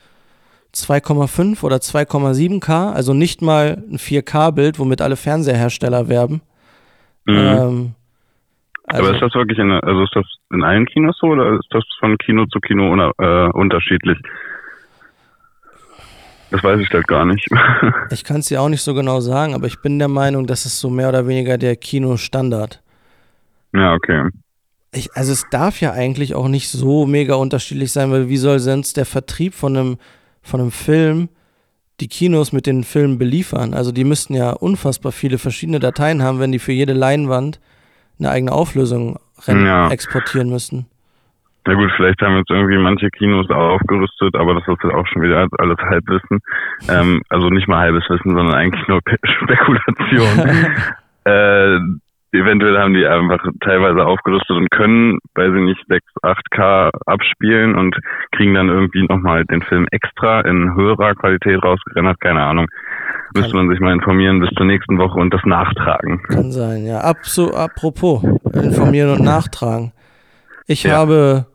[0.74, 6.40] 2,5 oder 2,7K, also nicht mal ein 4K-Bild, womit alle Fernseherhersteller werben.
[7.26, 7.36] Mhm.
[7.36, 7.94] Ähm,
[8.86, 11.68] also aber ist das wirklich in, also ist das in allen Kinos so oder ist
[11.70, 14.18] das von Kino zu Kino una, äh, unterschiedlich?
[16.50, 17.48] Das weiß ich halt gar nicht.
[18.10, 20.66] ich kann es dir auch nicht so genau sagen, aber ich bin der Meinung, das
[20.66, 22.82] ist so mehr oder weniger der Kinostandard.
[23.72, 24.28] Ja, okay.
[24.92, 28.60] Ich, also es darf ja eigentlich auch nicht so mega unterschiedlich sein, weil wie soll
[28.60, 29.98] sonst der Vertrieb von einem,
[30.42, 31.28] von einem Film
[32.00, 33.74] die Kinos mit den Filmen beliefern?
[33.74, 37.58] Also die müssten ja unfassbar viele verschiedene Dateien haben, wenn die für jede Leinwand
[38.18, 39.88] eine eigene Auflösung ja.
[39.90, 40.86] exportieren müssten.
[41.66, 45.22] Na gut, vielleicht haben jetzt irgendwie manche Kinos aufgerüstet, aber das ist jetzt auch schon
[45.22, 46.40] wieder alles Halbwissen.
[46.88, 50.50] Ähm, also nicht mal halbes Wissen, sondern eigentlich nur Spekulation.
[51.24, 51.78] äh,
[52.34, 57.96] eventuell haben die einfach teilweise aufgerüstet und können, weiß ich nicht, 6, 8K abspielen und
[58.32, 62.66] kriegen dann irgendwie nochmal den Film extra in höherer Qualität rausgerendert, keine Ahnung.
[63.34, 66.22] Müsste man sich mal informieren bis zur nächsten Woche und das nachtragen.
[66.24, 67.00] Kann sein, ja.
[67.00, 69.92] Abso, apropos, informieren und nachtragen.
[70.66, 70.92] Ich ja.
[70.92, 71.46] habe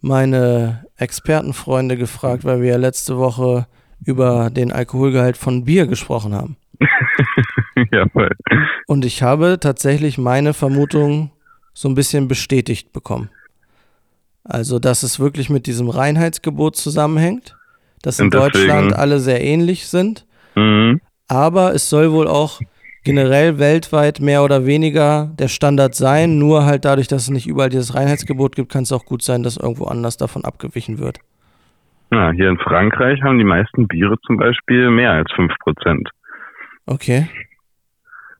[0.00, 3.66] meine Expertenfreunde gefragt, weil wir ja letzte Woche
[4.04, 6.56] über den Alkoholgehalt von Bier gesprochen haben.
[7.92, 8.30] ja, voll.
[8.86, 11.30] Und ich habe tatsächlich meine Vermutung
[11.72, 13.30] so ein bisschen bestätigt bekommen.
[14.44, 17.56] Also, dass es wirklich mit diesem Reinheitsgebot zusammenhängt,
[18.02, 20.26] dass in Deutschland alle sehr ähnlich sind.
[20.54, 21.00] Mhm.
[21.28, 22.60] Aber es soll wohl auch
[23.04, 26.38] generell weltweit mehr oder weniger der Standard sein.
[26.38, 29.42] Nur halt dadurch, dass es nicht überall dieses Reinheitsgebot gibt, kann es auch gut sein,
[29.42, 31.18] dass irgendwo anders davon abgewichen wird.
[32.10, 36.08] Ja, hier in Frankreich haben die meisten Biere zum Beispiel mehr als 5%.
[36.86, 37.28] Okay.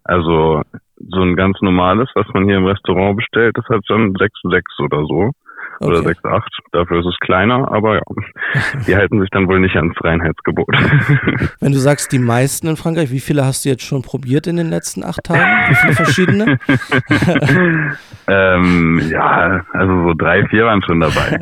[0.04, 0.62] Also
[0.96, 5.04] so ein ganz normales, was man hier im Restaurant bestellt, das hat schon 6,6 oder
[5.07, 5.33] so.
[5.80, 5.98] Okay.
[5.98, 6.42] Oder 6,8.
[6.72, 8.02] Dafür ist es kleiner, aber ja.
[8.87, 10.68] Die halten sich dann wohl nicht ans Reinheitsgebot.
[11.61, 14.57] Wenn du sagst, die meisten in Frankreich, wie viele hast du jetzt schon probiert in
[14.57, 15.40] den letzten acht Tagen?
[15.68, 16.59] Wie viele verschiedene?
[18.28, 21.38] ähm, ja, also so drei, vier waren schon dabei.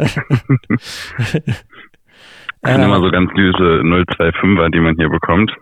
[2.62, 5.52] Das sind immer so ganz süße 025er, die man hier bekommt.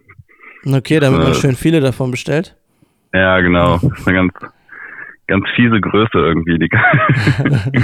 [0.65, 2.57] Okay, damit man schön viele davon bestellt.
[3.13, 3.79] Ja, genau.
[3.79, 4.33] Das ist eine ganz,
[5.27, 6.59] ganz fiese Größe irgendwie.
[6.59, 6.71] Die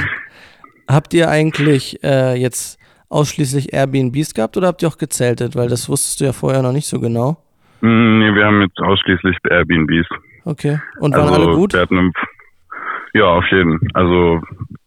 [0.88, 5.56] habt ihr eigentlich äh, jetzt ausschließlich Airbnbs gehabt oder habt ihr auch gezeltet?
[5.56, 7.38] Weil das wusstest du ja vorher noch nicht so genau.
[7.80, 10.06] Mm, nee, wir haben jetzt ausschließlich Airbnbs.
[10.44, 10.80] Okay.
[11.00, 11.74] Und waren also, alle gut?
[11.74, 12.12] Hatten
[13.14, 13.80] ja, auf jeden.
[13.94, 14.42] Also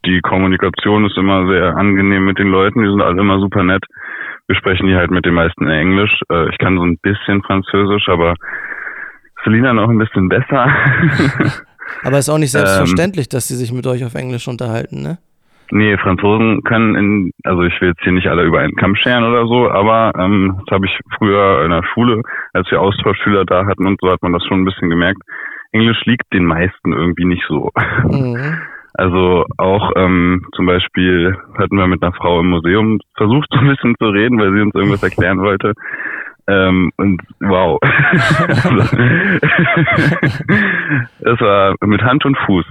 [0.05, 2.83] die Kommunikation ist immer sehr angenehm mit den Leuten.
[2.83, 3.83] Die sind alle immer super nett.
[4.49, 6.11] Wir sprechen hier halt mit den meisten Englisch.
[6.31, 8.33] Äh, ich kann so ein bisschen Französisch, aber
[9.43, 10.73] Selina noch ein bisschen besser.
[12.03, 15.19] aber ist auch nicht selbstverständlich, ähm, dass sie sich mit euch auf Englisch unterhalten, ne?
[15.69, 19.23] Nee, Franzosen können in, also ich will jetzt hier nicht alle über einen Kamm scheren
[19.23, 23.67] oder so, aber ähm, das habe ich früher in der Schule, als wir Austauschschüler da
[23.67, 25.21] hatten und so hat man das schon ein bisschen gemerkt.
[25.71, 27.69] Englisch liegt den meisten irgendwie nicht so.
[28.03, 28.57] Mhm.
[28.99, 33.69] Also auch ähm, zum Beispiel hatten wir mit einer Frau im Museum versucht, so ein
[33.69, 35.71] bisschen zu reden, weil sie uns irgendwas erklären wollte.
[36.47, 37.79] Ähm, und wow.
[41.19, 42.65] es war mit Hand und Fuß.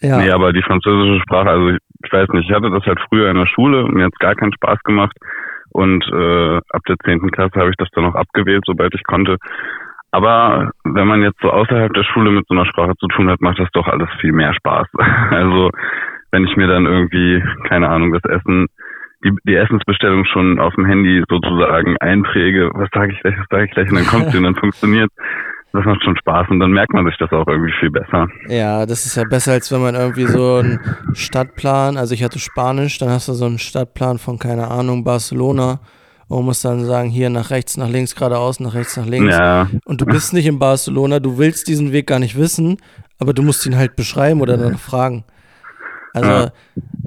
[0.00, 0.16] ja.
[0.16, 3.28] Nee, aber die französische Sprache, also ich, ich weiß nicht, ich hatte das halt früher
[3.28, 5.18] in der Schule, mir hat es gar keinen Spaß gemacht.
[5.68, 9.36] Und äh, ab der zehnten Klasse habe ich das dann auch abgewählt, sobald ich konnte.
[10.16, 13.42] Aber wenn man jetzt so außerhalb der Schule mit so einer Sprache zu tun hat,
[13.42, 14.86] macht das doch alles viel mehr Spaß.
[15.30, 15.70] Also
[16.30, 18.66] wenn ich mir dann irgendwie, keine Ahnung, das Essen,
[19.22, 23.64] die, die Essensbestellung schon auf dem Handy sozusagen einpräge, was sage ich gleich, was sage
[23.66, 25.10] ich gleich, und dann kommt sie und dann funktioniert
[25.72, 28.28] das macht schon Spaß und dann merkt man sich das auch irgendwie viel besser.
[28.48, 30.80] Ja, das ist ja besser, als wenn man irgendwie so einen
[31.12, 35.80] Stadtplan, also ich hatte Spanisch, dann hast du so einen Stadtplan von, keine Ahnung, Barcelona
[36.28, 39.34] und musst dann sagen, hier nach rechts, nach links, geradeaus, nach rechts, nach links.
[39.34, 39.68] Ja.
[39.84, 42.78] Und du bist nicht in Barcelona, du willst diesen Weg gar nicht wissen,
[43.18, 45.24] aber du musst ihn halt beschreiben oder dann fragen.
[46.12, 46.52] Also ja.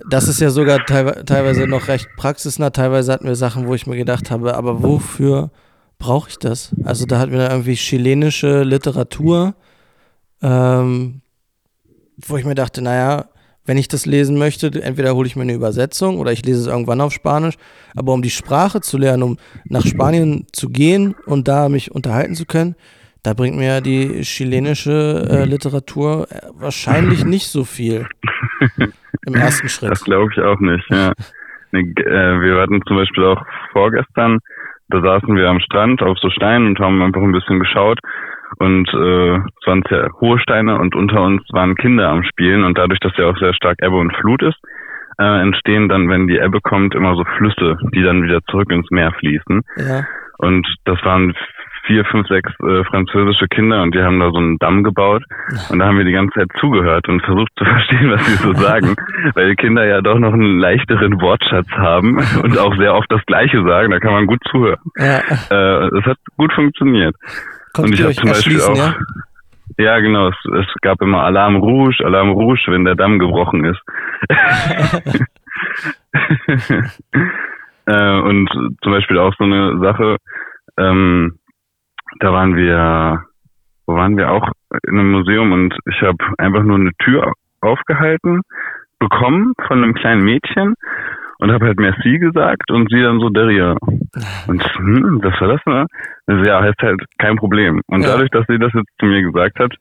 [0.10, 2.70] das ist ja sogar teilweise noch recht praxisnah.
[2.70, 5.50] Teilweise hatten wir Sachen, wo ich mir gedacht habe, aber wofür
[5.98, 6.76] brauche ich das?
[6.84, 9.56] Also da hatten wir dann irgendwie chilenische Literatur,
[10.42, 11.22] ähm,
[12.18, 13.26] wo ich mir dachte, naja,
[13.70, 16.66] wenn ich das lesen möchte, entweder hole ich mir eine Übersetzung oder ich lese es
[16.66, 17.54] irgendwann auf Spanisch.
[17.96, 22.34] Aber um die Sprache zu lernen, um nach Spanien zu gehen und da mich unterhalten
[22.34, 22.74] zu können,
[23.22, 28.08] da bringt mir die chilenische äh, Literatur äh, wahrscheinlich nicht so viel
[29.28, 29.92] im ersten Schritt.
[29.92, 31.14] Das glaube ich auch nicht, ja.
[31.72, 34.40] Nee, äh, wir hatten zum Beispiel auch vorgestern
[34.90, 38.00] da saßen wir am Strand auf so Steinen und haben einfach ein bisschen geschaut.
[38.58, 42.78] Und äh, es waren sehr hohe Steine und unter uns waren Kinder am Spielen und
[42.78, 44.58] dadurch, dass ja auch sehr stark Ebbe und Flut ist,
[45.20, 48.90] äh, entstehen dann, wenn die Ebbe kommt, immer so Flüsse, die dann wieder zurück ins
[48.90, 49.62] Meer fließen.
[49.78, 50.06] Ja.
[50.38, 51.36] Und das waren
[51.86, 55.24] vier, fünf, sechs äh, französische Kinder und die haben da so einen Damm gebaut
[55.70, 58.54] und da haben wir die ganze Zeit zugehört und versucht zu verstehen, was sie so
[58.54, 58.96] sagen,
[59.34, 63.26] weil die Kinder ja doch noch einen leichteren Wortschatz haben und auch sehr oft das
[63.26, 64.80] Gleiche sagen, da kann man gut zuhören.
[64.98, 65.20] Ja.
[65.50, 67.16] Äh, es hat gut funktioniert.
[67.78, 68.96] Ich habe zum Beispiel auch ja?
[69.78, 70.28] Ja, genau.
[70.28, 73.80] Es, es, gab immer Alarm Rouge, Alarm Rouge, wenn der Damm gebrochen ist.
[77.86, 78.50] äh, und
[78.82, 80.18] zum Beispiel auch so eine Sache,
[80.78, 81.40] ähm,
[82.20, 83.24] da waren wir,
[83.86, 84.52] wo waren wir auch
[84.88, 88.42] in einem Museum und ich habe einfach nur eine Tür aufgehalten
[89.00, 90.76] bekommen von einem kleinen Mädchen
[91.39, 93.75] und habe halt Merci gesagt und sie dann so Deria.
[94.47, 95.86] Und hm, was war das, ne?
[96.28, 97.82] Also, ja, heißt halt kein Problem.
[97.88, 98.10] Und ja.
[98.10, 99.73] dadurch, dass sie das jetzt zu mir gesagt hat,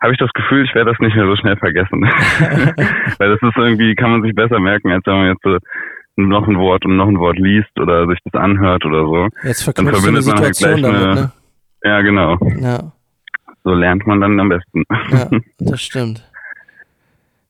[0.00, 2.02] habe ich das Gefühl, ich werde das nicht mehr so schnell vergessen.
[3.18, 5.58] Weil das ist irgendwie, kann man sich besser merken, als wenn man jetzt so
[6.16, 9.28] noch ein Wort und noch ein Wort liest oder sich das anhört oder so.
[9.44, 11.32] Jetzt dann verbindet man halt gleich damit, eine, ne?
[11.84, 12.38] Ja, genau.
[12.60, 12.92] Ja.
[13.64, 14.84] So lernt man dann am besten.
[15.10, 16.28] Ja, das stimmt.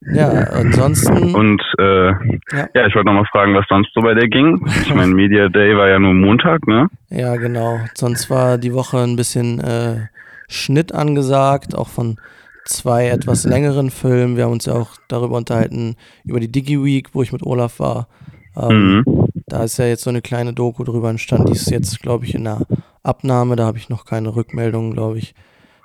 [0.07, 1.35] Ja, ansonsten.
[1.35, 2.69] Und äh, ja.
[2.75, 4.65] ja, ich wollte nochmal fragen, was sonst so bei dir ging.
[4.83, 6.89] Ich meine, Media Day war ja nur Montag, ne?
[7.11, 7.79] Ja, genau.
[7.95, 10.09] Sonst war die Woche ein bisschen äh,
[10.49, 12.17] Schnitt angesagt, auch von
[12.65, 14.37] zwei etwas längeren Filmen.
[14.37, 17.79] Wir haben uns ja auch darüber unterhalten, über die Digi Week, wo ich mit Olaf
[17.79, 18.09] war.
[18.57, 19.29] Ähm, mhm.
[19.47, 22.35] Da ist ja jetzt so eine kleine Doku drüber entstanden, die ist jetzt, glaube ich,
[22.35, 22.63] in der
[23.03, 23.57] Abnahme.
[23.57, 25.35] Da habe ich noch keine Rückmeldung, glaube ich,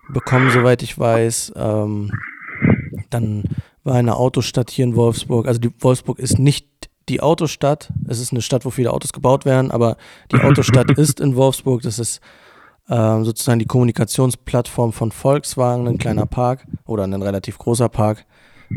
[0.10, 1.54] bekommen, soweit ich weiß.
[1.56, 2.12] Ähm,
[3.10, 3.44] dann
[3.88, 5.48] war eine Autostadt hier in Wolfsburg.
[5.48, 6.68] Also die Wolfsburg ist nicht
[7.10, 7.92] die Autostadt.
[8.08, 9.98] Es ist eine Stadt, wo viele Autos gebaut werden, aber
[10.32, 11.82] die Autostadt ist in Wolfsburg.
[11.82, 12.22] Das ist
[12.90, 18.26] ähm, sozusagen die Kommunikationsplattform von Volkswagen, ein kleiner Park oder ein relativ großer Park.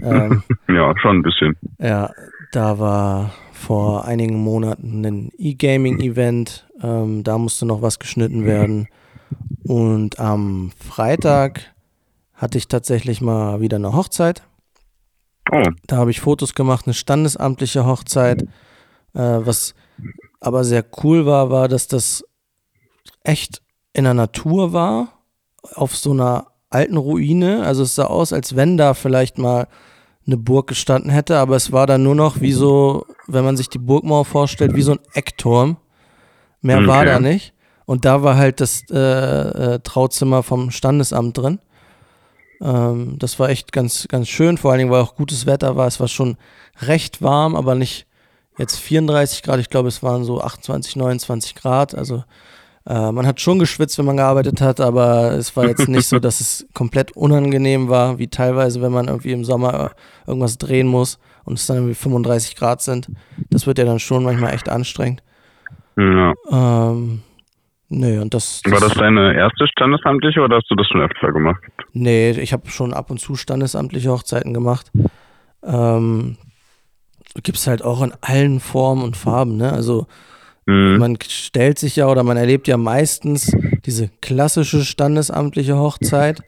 [0.01, 1.57] Ähm, ja, schon ein bisschen.
[1.79, 2.11] Ja,
[2.53, 6.69] da war vor einigen Monaten ein E-Gaming-Event.
[6.83, 8.89] Ähm, da musste noch was geschnitten werden.
[9.65, 11.61] Und am Freitag
[12.35, 14.43] hatte ich tatsächlich mal wieder eine Hochzeit.
[15.53, 15.63] Oh.
[15.87, 18.43] Da habe ich Fotos gemacht, eine standesamtliche Hochzeit.
[19.15, 19.75] Äh, was
[20.41, 22.25] aber sehr cool war, war, dass das
[23.25, 25.09] echt in der Natur war,
[25.75, 27.65] auf so einer alten Ruine.
[27.65, 29.67] Also es sah aus, als wenn da vielleicht mal
[30.27, 33.69] eine Burg gestanden hätte, aber es war dann nur noch wie so, wenn man sich
[33.69, 35.77] die Burgmauer vorstellt, wie so ein Eckturm.
[36.63, 36.87] Mehr okay.
[36.87, 37.53] war da nicht.
[37.87, 41.59] Und da war halt das äh, äh, Trauzimmer vom Standesamt drin.
[42.61, 45.87] Ähm, das war echt ganz, ganz schön, vor allen Dingen, weil auch gutes Wetter war.
[45.87, 46.37] Es war schon
[46.83, 48.07] recht warm, aber nicht
[48.59, 49.61] jetzt 34 Grad.
[49.61, 51.95] Ich glaube, es waren so 28, 29 Grad.
[51.95, 52.25] Also
[52.87, 56.19] Äh, man hat schon geschwitzt, wenn man gearbeitet hat, aber es war jetzt nicht so,
[56.27, 59.93] dass es komplett unangenehm war, wie teilweise, wenn man irgendwie im Sommer
[60.27, 63.09] irgendwas drehen muss und es dann irgendwie 35 Grad sind.
[63.51, 65.23] Das wird ja dann schon manchmal echt anstrengend.
[65.97, 66.33] Ja.
[66.51, 67.23] Ähm,
[67.91, 68.73] nee, und das, das.
[68.73, 71.63] War das deine erste standesamtliche oder hast du das schon öfter gemacht?
[71.93, 74.91] Nee, ich habe schon ab und zu standesamtliche Hochzeiten gemacht.
[75.63, 76.37] Ähm,
[77.43, 79.73] Gibt es halt auch in allen Formen und Farben, ne?
[79.73, 80.07] Also
[80.67, 80.99] mhm.
[80.99, 83.55] man stellt sich ja oder man erlebt ja meistens
[83.87, 86.41] diese klassische standesamtliche Hochzeit,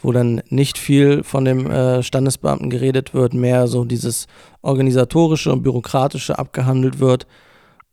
[0.00, 4.26] wo dann nicht viel von dem äh, Standesbeamten geredet wird, mehr so dieses
[4.62, 7.26] organisatorische und bürokratische abgehandelt wird.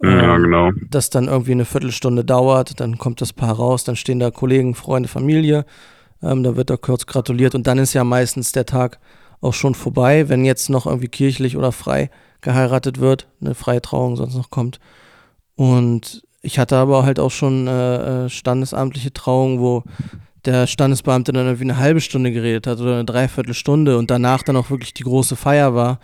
[0.02, 0.72] Ja, ähm, genau.
[0.90, 4.76] Das dann irgendwie eine Viertelstunde dauert, dann kommt das Paar raus, dann stehen da Kollegen,
[4.76, 5.66] Freunde, Familie,
[6.22, 9.00] ähm, da wird da kurz gratuliert und dann ist ja meistens der Tag
[9.42, 12.10] auch schon vorbei, wenn jetzt noch irgendwie kirchlich oder frei
[12.42, 14.80] geheiratet wird, eine freie Trauung sonst noch kommt.
[15.56, 19.84] Und ich hatte aber halt auch schon äh, äh, standesamtliche Trauungen, wo
[20.46, 24.58] der Standesbeamte dann irgendwie eine halbe Stunde geredet hat oder eine Dreiviertelstunde und danach dann
[24.58, 26.00] auch wirklich die große Feier war,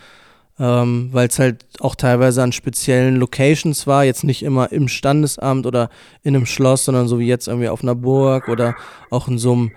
[0.62, 5.66] ähm, weil es halt auch teilweise an speziellen Locations war, jetzt nicht immer im Standesamt
[5.66, 5.90] oder
[6.22, 8.76] in einem Schloss, sondern so wie jetzt irgendwie auf einer Burg oder
[9.10, 9.72] auch in so einem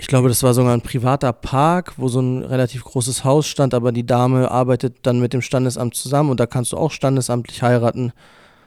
[0.00, 3.74] ich glaube, das war sogar ein privater Park, wo so ein relativ großes Haus stand,
[3.74, 7.62] aber die Dame arbeitet dann mit dem Standesamt zusammen und da kannst du auch standesamtlich
[7.62, 8.12] heiraten.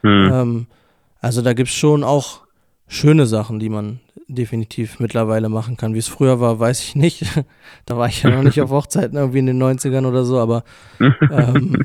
[0.02, 0.30] Mhm.
[0.30, 0.66] Ähm,
[1.22, 2.42] also da gibt es schon auch
[2.92, 5.94] schöne Sachen, die man definitiv mittlerweile machen kann.
[5.94, 7.24] Wie es früher war, weiß ich nicht.
[7.86, 10.64] da war ich ja noch nicht auf Hochzeiten irgendwie in den 90ern oder so, aber
[11.00, 11.84] ähm,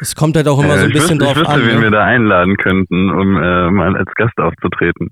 [0.00, 1.66] es kommt halt auch immer äh, so ein bisschen wüsste, drauf ich wüsste, an.
[1.66, 1.82] wen ne?
[1.82, 5.10] wir da einladen könnten, um äh, mal als Gast aufzutreten.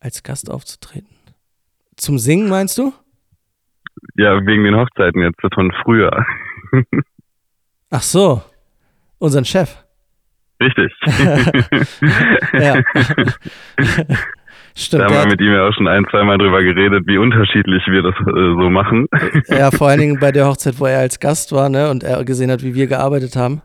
[0.00, 1.08] als Gast aufzutreten?
[1.96, 2.92] Zum Singen meinst du?
[4.14, 6.24] Ja, wegen den Hochzeiten jetzt von früher.
[7.90, 8.42] Ach so,
[9.18, 9.84] unseren Chef.
[10.60, 10.92] Richtig.
[12.52, 12.82] ja.
[14.74, 15.02] Stimmt.
[15.02, 18.02] Da haben wir mit ihm ja auch schon ein, zweimal drüber geredet, wie unterschiedlich wir
[18.02, 19.06] das äh, so machen.
[19.48, 22.22] Ja, vor allen Dingen bei der Hochzeit, wo er als Gast war, ne, und er
[22.24, 23.60] gesehen hat, wie wir gearbeitet haben.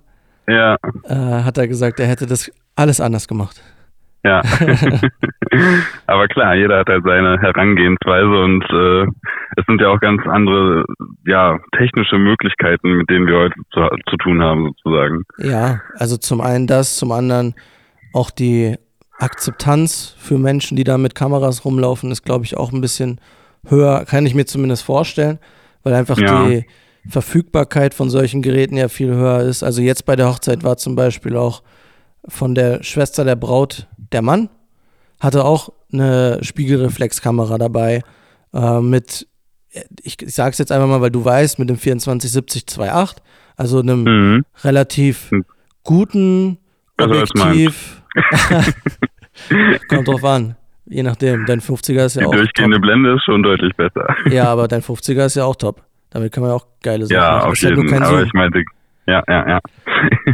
[0.47, 0.75] Ja.
[1.03, 3.61] Äh, hat er gesagt, er hätte das alles anders gemacht.
[4.23, 4.41] Ja.
[6.07, 9.03] Aber klar, jeder hat halt seine Herangehensweise und äh,
[9.57, 10.85] es sind ja auch ganz andere,
[11.25, 15.23] ja, technische Möglichkeiten, mit denen wir heute zu, zu tun haben, sozusagen.
[15.37, 17.53] Ja, also zum einen das, zum anderen
[18.13, 18.77] auch die
[19.19, 23.19] Akzeptanz für Menschen, die da mit Kameras rumlaufen, ist, glaube ich, auch ein bisschen
[23.67, 25.39] höher, kann ich mir zumindest vorstellen,
[25.83, 26.45] weil einfach ja.
[26.45, 26.65] die
[27.07, 29.63] Verfügbarkeit von solchen Geräten ja viel höher ist.
[29.63, 31.61] Also jetzt bei der Hochzeit war zum Beispiel auch
[32.27, 34.49] von der Schwester der Braut der Mann,
[35.19, 38.03] hatte auch eine Spiegelreflexkamera dabei
[38.53, 39.27] äh, mit,
[40.01, 43.17] ich, ich sage es jetzt einfach mal, weil du weißt, mit dem 2470-28,
[43.55, 44.45] also einem mhm.
[44.63, 45.45] relativ hm.
[45.83, 46.57] guten
[46.97, 48.01] also Objektiv.
[49.89, 50.55] Kommt drauf an.
[50.85, 51.45] Je nachdem.
[51.45, 52.31] Dein 50er ist ja Die auch.
[52.31, 52.83] Die durchgehende top.
[52.83, 54.15] Blende ist schon deutlich besser.
[54.29, 55.83] Ja, aber dein 50er ist ja auch top.
[56.09, 57.51] Damit kann man ja auch geile Sachen ja, machen.
[57.51, 58.63] Auf jeden, ja aber ich meinte,
[59.07, 59.59] ja, ja, ja.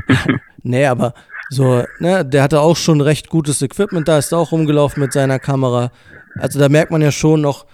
[0.63, 1.13] nee, aber
[1.50, 5.14] so, ne, der hatte auch schon recht gutes Equipment, da ist er auch rumgelaufen mit
[5.14, 5.92] seiner Kamera.
[6.36, 7.66] Also da merkt man ja schon noch,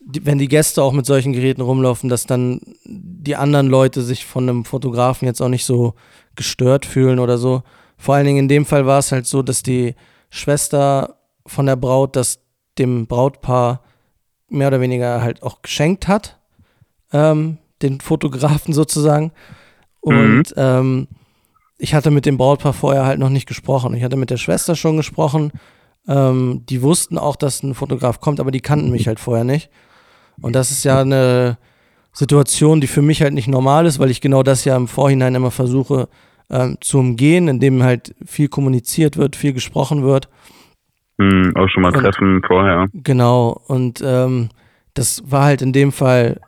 [0.00, 4.48] wenn die Gäste auch mit solchen Geräten rumlaufen, dass dann die anderen Leute sich von
[4.48, 5.94] einem Fotografen jetzt auch nicht so
[6.34, 7.62] gestört fühlen oder so.
[7.96, 9.94] Vor allen Dingen in dem Fall war es halt so, dass die
[10.30, 11.16] Schwester
[11.46, 12.40] von der Braut das
[12.78, 13.82] dem Brautpaar
[14.48, 16.38] mehr oder weniger halt auch geschenkt hat,
[17.12, 19.32] ähm, den Fotografen sozusagen.
[20.00, 20.54] Und mhm.
[20.56, 21.08] ähm,
[21.80, 23.94] ich hatte mit dem Brautpaar vorher halt noch nicht gesprochen.
[23.94, 25.52] Ich hatte mit der Schwester schon gesprochen.
[26.06, 29.70] Ähm, die wussten auch, dass ein Fotograf kommt, aber die kannten mich halt vorher nicht.
[30.40, 31.58] Und das ist ja eine
[32.12, 35.34] Situation, die für mich halt nicht normal ist, weil ich genau das ja im Vorhinein
[35.34, 36.08] immer versuche
[36.50, 40.28] ähm, zu umgehen, indem halt viel kommuniziert wird, viel gesprochen wird.
[41.18, 42.88] Mhm, auch schon mal und, treffen vorher.
[42.92, 44.48] Genau, und ähm,
[44.94, 46.40] das war halt in dem Fall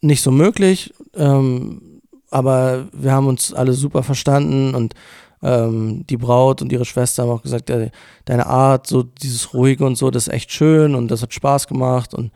[0.00, 0.94] nicht so möglich.
[1.14, 1.82] Ähm,
[2.30, 4.94] aber wir haben uns alle super verstanden und
[5.42, 7.90] ähm, die Braut und ihre Schwester haben auch gesagt, de
[8.24, 11.66] deine Art, so dieses Ruhige und so, das ist echt schön und das hat Spaß
[11.66, 12.30] gemacht und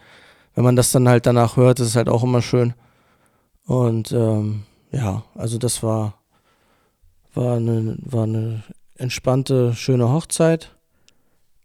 [0.54, 2.75] wenn man das dann halt danach hört, ist es halt auch immer schön.
[3.66, 4.62] Und ähm,
[4.92, 6.14] ja, also das war,
[7.35, 8.62] war, eine, war eine
[8.96, 10.75] entspannte, schöne Hochzeit.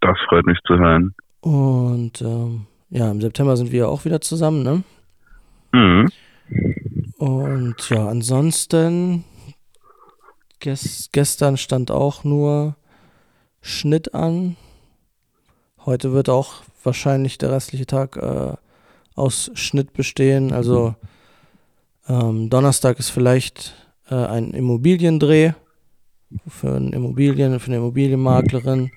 [0.01, 1.13] Das freut mich zu hören.
[1.41, 4.83] Und ähm, ja, im September sind wir auch wieder zusammen, ne?
[5.71, 6.09] Mhm.
[7.19, 9.25] Und ja, ansonsten,
[10.59, 12.77] ges gestern stand auch nur
[13.61, 14.55] Schnitt an.
[15.85, 18.53] Heute wird auch wahrscheinlich der restliche Tag äh,
[19.15, 20.53] aus Schnitt bestehen.
[20.53, 20.95] Also
[22.07, 23.75] ähm, Donnerstag ist vielleicht
[24.09, 25.51] äh, ein Immobiliendreh
[26.47, 28.91] für, ein Immobilien, für eine Immobilienmaklerin.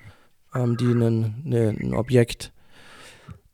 [0.55, 2.53] ähm, die einen, ne, ein Objekt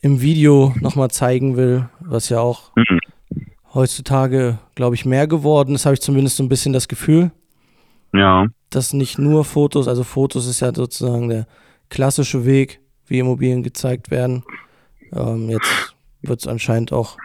[0.02, 2.99] im Video nochmal zeigen will, was ja auch mhm.
[3.74, 7.32] Heutzutage, glaube ich, mehr geworden ist, habe ich zumindest so ein bisschen das Gefühl.
[8.14, 8.48] Ja.
[8.70, 11.48] Dass nicht nur Fotos, also Fotos ist ja sozusagen der
[11.90, 14.44] klassische Weg, wie Immobilien gezeigt werden.
[15.14, 17.18] Ähm, jetzt wird es anscheinend auch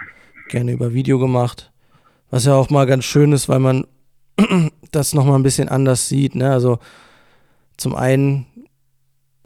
[0.48, 1.72] gerne über Video gemacht.
[2.30, 3.86] Was ja auch mal ganz schön ist, weil man
[4.90, 6.34] das nochmal ein bisschen anders sieht.
[6.34, 6.50] Ne?
[6.50, 6.78] Also
[7.76, 8.46] zum einen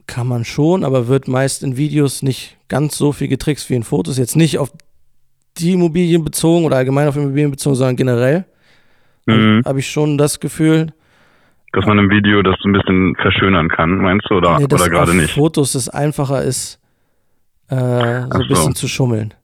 [0.07, 3.83] kann man schon, aber wird meist in Videos nicht ganz so viel getrickst wie in
[3.83, 4.19] Fotos.
[4.19, 4.73] Jetzt nicht auf
[5.59, 8.45] die Immobilien bezogen oder allgemein auf Immobilien bezogen, sondern generell.
[9.27, 9.63] Mhm.
[9.65, 10.93] Habe ich schon das Gefühl.
[11.73, 14.37] Dass man im Video das ein bisschen verschönern kann, meinst du?
[14.37, 15.35] Oder, nee, oder gerade nicht?
[15.35, 16.81] Fotos es einfacher ist,
[17.69, 19.35] äh, so ein bisschen zu schummeln.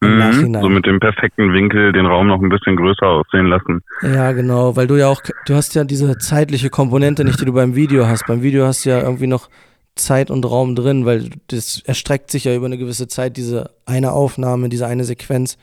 [0.00, 3.82] Mhm, so mit dem perfekten Winkel den Raum noch ein bisschen größer aussehen lassen.
[4.02, 7.52] Ja, genau, weil du ja auch, du hast ja diese zeitliche Komponente nicht, die du
[7.52, 8.26] beim Video hast.
[8.26, 9.48] Beim Video hast du ja irgendwie noch
[9.96, 14.12] Zeit und Raum drin, weil das erstreckt sich ja über eine gewisse Zeit, diese eine
[14.12, 15.56] Aufnahme, diese eine Sequenz.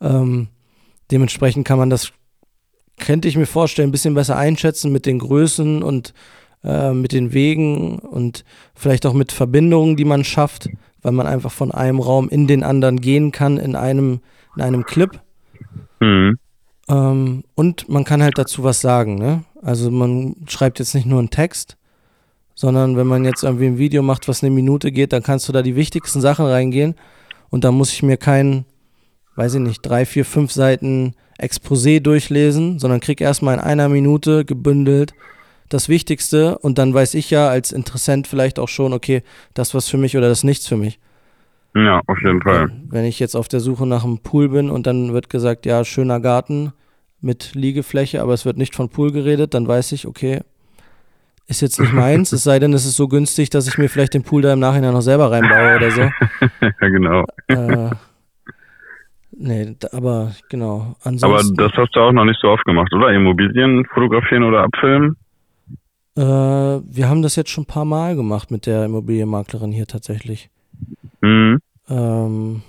[0.00, 0.48] Ähm,
[1.10, 2.12] dementsprechend kann man das,
[2.98, 6.12] könnte ich mir vorstellen, ein bisschen besser einschätzen mit den Größen und
[6.64, 8.44] äh, mit den Wegen und
[8.74, 10.68] vielleicht auch mit Verbindungen, die man schafft
[11.06, 14.18] weil man einfach von einem Raum in den anderen gehen kann in einem,
[14.56, 15.20] in einem Clip.
[16.00, 16.36] Mhm.
[16.88, 19.44] Ähm, und man kann halt dazu was sagen, ne?
[19.62, 21.76] Also man schreibt jetzt nicht nur einen Text,
[22.56, 25.52] sondern wenn man jetzt irgendwie ein Video macht, was eine Minute geht, dann kannst du
[25.52, 26.96] da die wichtigsten Sachen reingehen
[27.50, 28.64] und da muss ich mir kein,
[29.36, 34.44] weiß ich nicht, drei, vier, fünf Seiten Exposé durchlesen, sondern krieg erstmal in einer Minute
[34.44, 35.14] gebündelt
[35.68, 39.88] das Wichtigste und dann weiß ich ja als Interessent vielleicht auch schon, okay, das was
[39.88, 40.98] für mich oder das nichts für mich.
[41.74, 42.68] Ja, auf jeden Fall.
[42.68, 45.66] Wenn, wenn ich jetzt auf der Suche nach einem Pool bin und dann wird gesagt,
[45.66, 46.72] ja, schöner Garten
[47.20, 50.40] mit Liegefläche, aber es wird nicht von Pool geredet, dann weiß ich, okay,
[51.48, 54.14] ist jetzt nicht meins, es sei denn, es ist so günstig, dass ich mir vielleicht
[54.14, 56.00] den Pool da im Nachhinein noch selber reinbaue oder so.
[56.60, 57.24] ja, genau.
[57.46, 57.90] Äh,
[59.32, 60.96] nee, aber genau.
[61.04, 63.12] Ansonsten, aber das hast du auch noch nicht so oft gemacht, oder?
[63.12, 65.16] Immobilien fotografieren oder abfilmen?
[66.16, 70.50] Äh, wir haben das jetzt schon ein paar Mal gemacht mit der Immobilienmaklerin hier tatsächlich.
[71.20, 71.60] Mhm.
[71.88, 72.62] Ähm,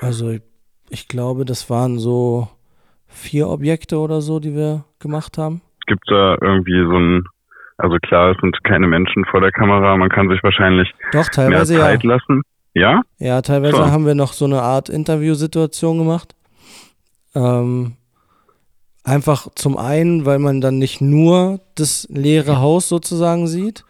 [0.00, 0.42] also ich,
[0.88, 2.48] ich, glaube, das waren so
[3.08, 5.60] vier Objekte oder so, die wir gemacht haben.
[5.86, 7.24] Gibt da irgendwie so ein,
[7.80, 11.74] also klar, es sind keine Menschen vor der Kamera, man kann sich wahrscheinlich Doch, teilweise
[11.74, 12.10] mehr Zeit ja.
[12.10, 12.42] lassen.
[12.74, 13.02] Ja?
[13.18, 13.90] Ja, teilweise so.
[13.90, 16.34] haben wir noch so eine Art Interviewsituation gemacht.
[17.34, 17.96] Ähm,
[19.02, 23.84] Einfach zum einen, weil man dann nicht nur das leere Haus sozusagen sieht.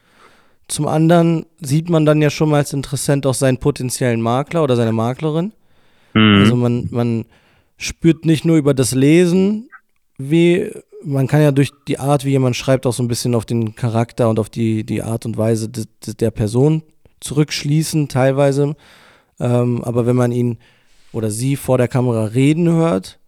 [0.69, 4.77] Zum anderen sieht man dann ja schon mal als Interessent auch seinen potenziellen Makler oder
[4.77, 5.53] seine Maklerin.
[6.15, 6.35] Mhm.
[6.39, 7.25] Also man, man
[7.77, 9.69] spürt nicht nur über das Lesen,
[10.17, 10.71] wie
[11.05, 13.75] man kann ja durch die Art, wie jemand schreibt, auch so ein bisschen auf den
[13.75, 16.83] Charakter und auf die, die Art und Weise de, de, der Person
[17.21, 18.77] zurückschließen, teilweise.
[19.39, 20.59] Ähm, aber wenn man ihn
[21.13, 23.19] oder sie vor der Kamera reden hört,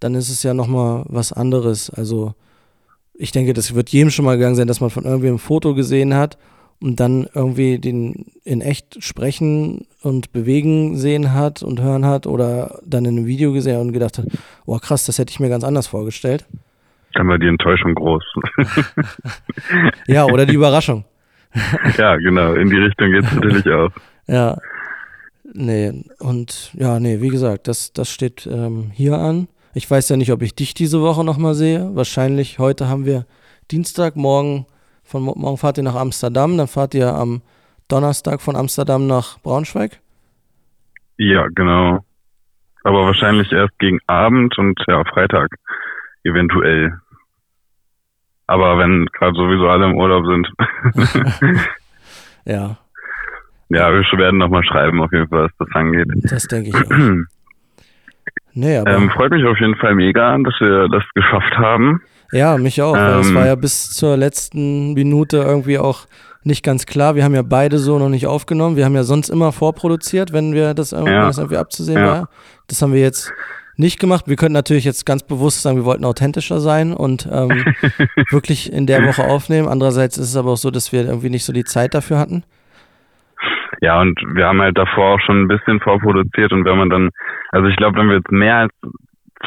[0.00, 1.90] dann ist es ja nochmal was anderes.
[1.90, 2.34] Also
[3.14, 5.74] ich denke, das wird jedem schon mal gegangen sein, dass man von irgendwie ein Foto
[5.74, 6.38] gesehen hat
[6.80, 12.80] und dann irgendwie den in echt sprechen und bewegen sehen hat und hören hat oder
[12.84, 14.26] dann in einem Video gesehen und gedacht hat,
[14.66, 16.46] oh krass, das hätte ich mir ganz anders vorgestellt.
[17.14, 18.24] Dann war die Enttäuschung groß.
[20.06, 21.04] ja, oder die Überraschung.
[21.98, 23.90] ja, genau, in die Richtung geht es natürlich auch.
[24.26, 24.58] Ja.
[25.54, 29.48] Nee, und ja, nee, wie gesagt, das, das steht ähm, hier an.
[29.74, 31.90] Ich weiß ja nicht, ob ich dich diese Woche nochmal sehe.
[31.94, 33.26] Wahrscheinlich heute haben wir
[33.70, 34.66] Dienstag, morgen,
[35.02, 37.42] von morgen fahrt ihr nach Amsterdam, dann fahrt ihr am
[37.88, 40.00] Donnerstag von Amsterdam nach Braunschweig.
[41.18, 42.00] Ja, genau.
[42.84, 45.48] Aber wahrscheinlich erst gegen Abend und ja, Freitag
[46.24, 46.98] eventuell.
[48.52, 50.46] Aber wenn gerade sowieso alle im Urlaub sind.
[52.44, 52.76] ja.
[53.70, 56.06] Ja, wir werden nochmal schreiben, auf jeden Fall, was das angeht.
[56.24, 56.90] Das denke ich auch.
[58.54, 62.02] Nee, aber ähm, freut mich auf jeden Fall mega, dass wir das geschafft haben.
[62.32, 66.06] Ja, mich auch, ähm, es war ja bis zur letzten Minute irgendwie auch
[66.44, 67.14] nicht ganz klar.
[67.14, 68.76] Wir haben ja beide so noch nicht aufgenommen.
[68.76, 71.26] Wir haben ja sonst immer vorproduziert, wenn wir das, irgendwie, ja.
[71.26, 72.06] das irgendwie abzusehen ja.
[72.06, 72.28] war.
[72.66, 73.32] Das haben wir jetzt
[73.76, 74.24] nicht gemacht.
[74.26, 77.50] Wir könnten natürlich jetzt ganz bewusst sagen, wir wollten authentischer sein und ähm,
[78.30, 79.68] wirklich in der Woche aufnehmen.
[79.68, 82.44] Andererseits ist es aber auch so, dass wir irgendwie nicht so die Zeit dafür hatten.
[83.80, 87.10] Ja, und wir haben halt davor auch schon ein bisschen vorproduziert und wenn man dann,
[87.50, 88.72] also ich glaube, wenn wir jetzt mehr als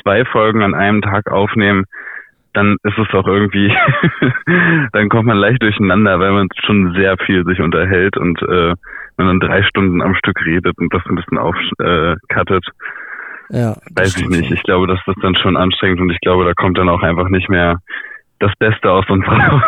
[0.02, 1.86] zwei Folgen an einem Tag aufnehmen,
[2.56, 3.74] dann ist es auch irgendwie,
[4.94, 8.74] dann kommt man leicht durcheinander, weil man schon sehr viel sich unterhält und äh,
[9.18, 11.80] man dann drei Stunden am Stück redet und das ein bisschen aufcuttet.
[11.80, 12.72] Äh,
[13.50, 14.52] ja, Weiß ich nicht.
[14.52, 17.30] Ich glaube, das ist dann schon anstrengend und ich glaube, da kommt dann auch einfach
[17.30, 17.80] nicht mehr
[18.40, 19.62] das Beste aus uns raus.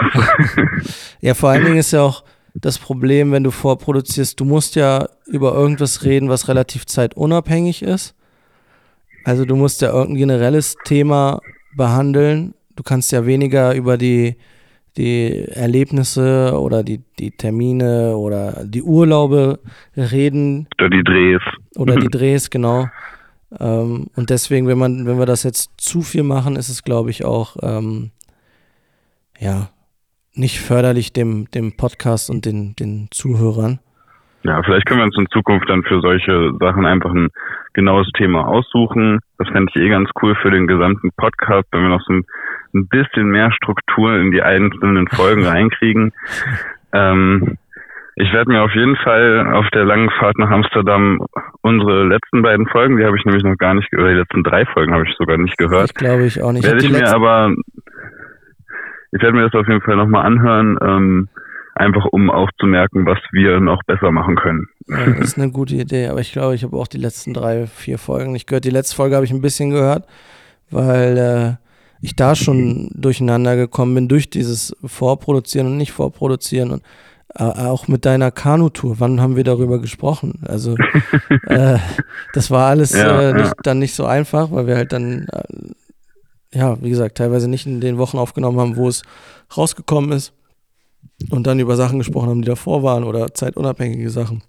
[1.22, 2.24] ja, vor allen Dingen ist ja auch,
[2.62, 8.16] das Problem, wenn du vorproduzierst, du musst ja über irgendwas reden, was relativ zeitunabhängig ist.
[9.24, 11.40] Also du musst ja irgendein generelles Thema
[11.76, 12.54] behandeln.
[12.76, 14.38] Du kannst ja weniger über die,
[14.96, 19.60] die Erlebnisse oder die, die Termine oder die Urlaube
[19.96, 20.68] reden.
[20.80, 21.42] Oder die Drehs.
[21.76, 22.88] Oder die Drehs, genau.
[23.60, 27.10] Ähm, und deswegen, wenn man, wenn wir das jetzt zu viel machen, ist es, glaube
[27.10, 28.12] ich, auch ähm,
[29.40, 29.70] ja
[30.34, 33.80] nicht förderlich dem, dem Podcast und den, den Zuhörern.
[34.44, 37.30] Ja, vielleicht können wir uns in Zukunft dann für solche Sachen einfach ein
[37.74, 39.20] genaues Thema aussuchen.
[39.38, 42.26] Das fände ich eh ganz cool für den gesamten Podcast, wenn wir noch so ein,
[42.74, 46.14] ein bisschen mehr Struktur in die einzelnen Folgen reinkriegen.
[46.94, 47.58] Ähm,
[48.20, 51.24] ich werde mir auf jeden Fall auf der langen Fahrt nach Amsterdam
[51.62, 54.66] unsere letzten beiden Folgen, die habe ich nämlich noch gar nicht, oder die letzten drei
[54.66, 55.92] Folgen habe ich sogar nicht gehört.
[55.92, 56.66] Ich glaube ich auch nicht.
[56.66, 57.54] Werde ich, mir aber,
[59.12, 61.30] ich werde mir das auf jeden Fall nochmal anhören, ähm,
[61.76, 64.66] einfach um auch zu merken, was wir noch besser machen können.
[64.88, 67.68] Ja, das ist eine gute Idee, aber ich glaube, ich habe auch die letzten drei,
[67.68, 68.66] vier Folgen nicht gehört.
[68.66, 70.08] Die letzte Folge habe ich ein bisschen gehört,
[70.72, 71.66] weil äh,
[72.02, 76.82] ich da schon durcheinander gekommen bin durch dieses Vorproduzieren und nicht Vorproduzieren und
[77.36, 80.40] auch mit deiner Kanutour, wann haben wir darüber gesprochen?
[80.48, 80.76] Also
[81.48, 81.78] äh,
[82.34, 83.54] das war alles Ja, äh, nicht, ja.
[83.64, 87.82] dann nicht so einfach, weil wir halt dann, äh, ja, wie gesagt, teilweise nicht in
[87.82, 89.04] den Wochen aufgenommen haben, wo es
[89.56, 90.34] rausgekommen ist
[91.30, 94.44] und dann über Sachen gesprochen haben, die davor waren oder zeitunabhängige Sachen.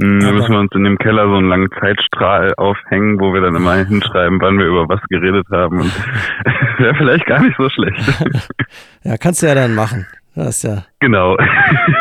[0.00, 3.40] Hm, Da müssen wir uns in dem Keller so einen langen Zeitstrahl aufhängen, wo wir
[3.42, 5.80] dann immer hinschreiben, wann wir über was geredet haben.
[6.78, 8.00] Wäre vielleicht gar nicht so schlecht.
[9.04, 10.06] Ja, kannst du ja dann machen.
[10.34, 11.36] Das ist ja genau.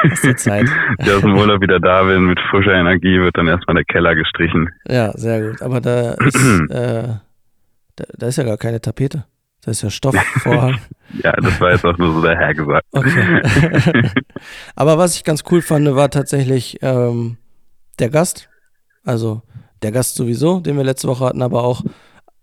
[0.03, 0.67] ist ja Zeit.
[0.99, 4.15] Wenn aus dem Urlaub wieder da bin mit frischer Energie, wird dann erstmal der Keller
[4.15, 4.69] gestrichen.
[4.87, 5.61] Ja, sehr gut.
[5.61, 6.35] Aber da ist,
[6.69, 7.07] äh,
[7.95, 9.25] da, da ist ja gar keine Tapete.
[9.63, 10.79] Da ist ja Stoffvorhang.
[11.23, 12.85] Ja, das war jetzt auch nur so dahergesagt.
[12.93, 13.41] Okay.
[14.77, 17.35] Aber was ich ganz cool fand, war tatsächlich ähm,
[17.99, 18.49] der Gast.
[19.03, 19.41] Also
[19.81, 21.83] der Gast sowieso, den wir letzte Woche hatten, aber auch,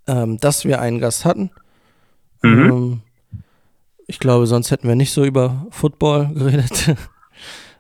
[0.07, 1.51] ähm, dass wir einen Gast hatten.
[2.43, 2.70] Mhm.
[2.70, 3.01] Ähm,
[4.09, 6.88] ich glaube, sonst hätten wir nicht so über Football geredet.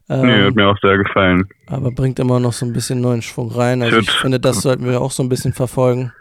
[0.08, 1.48] ähm, Nee, hat mir auch sehr gefallen.
[1.66, 3.82] aber bringt immer noch so ein bisschen neuen Schwung rein.
[3.82, 6.12] Also Ich ich finde, das sollten wir auch so ein bisschen verfolgen.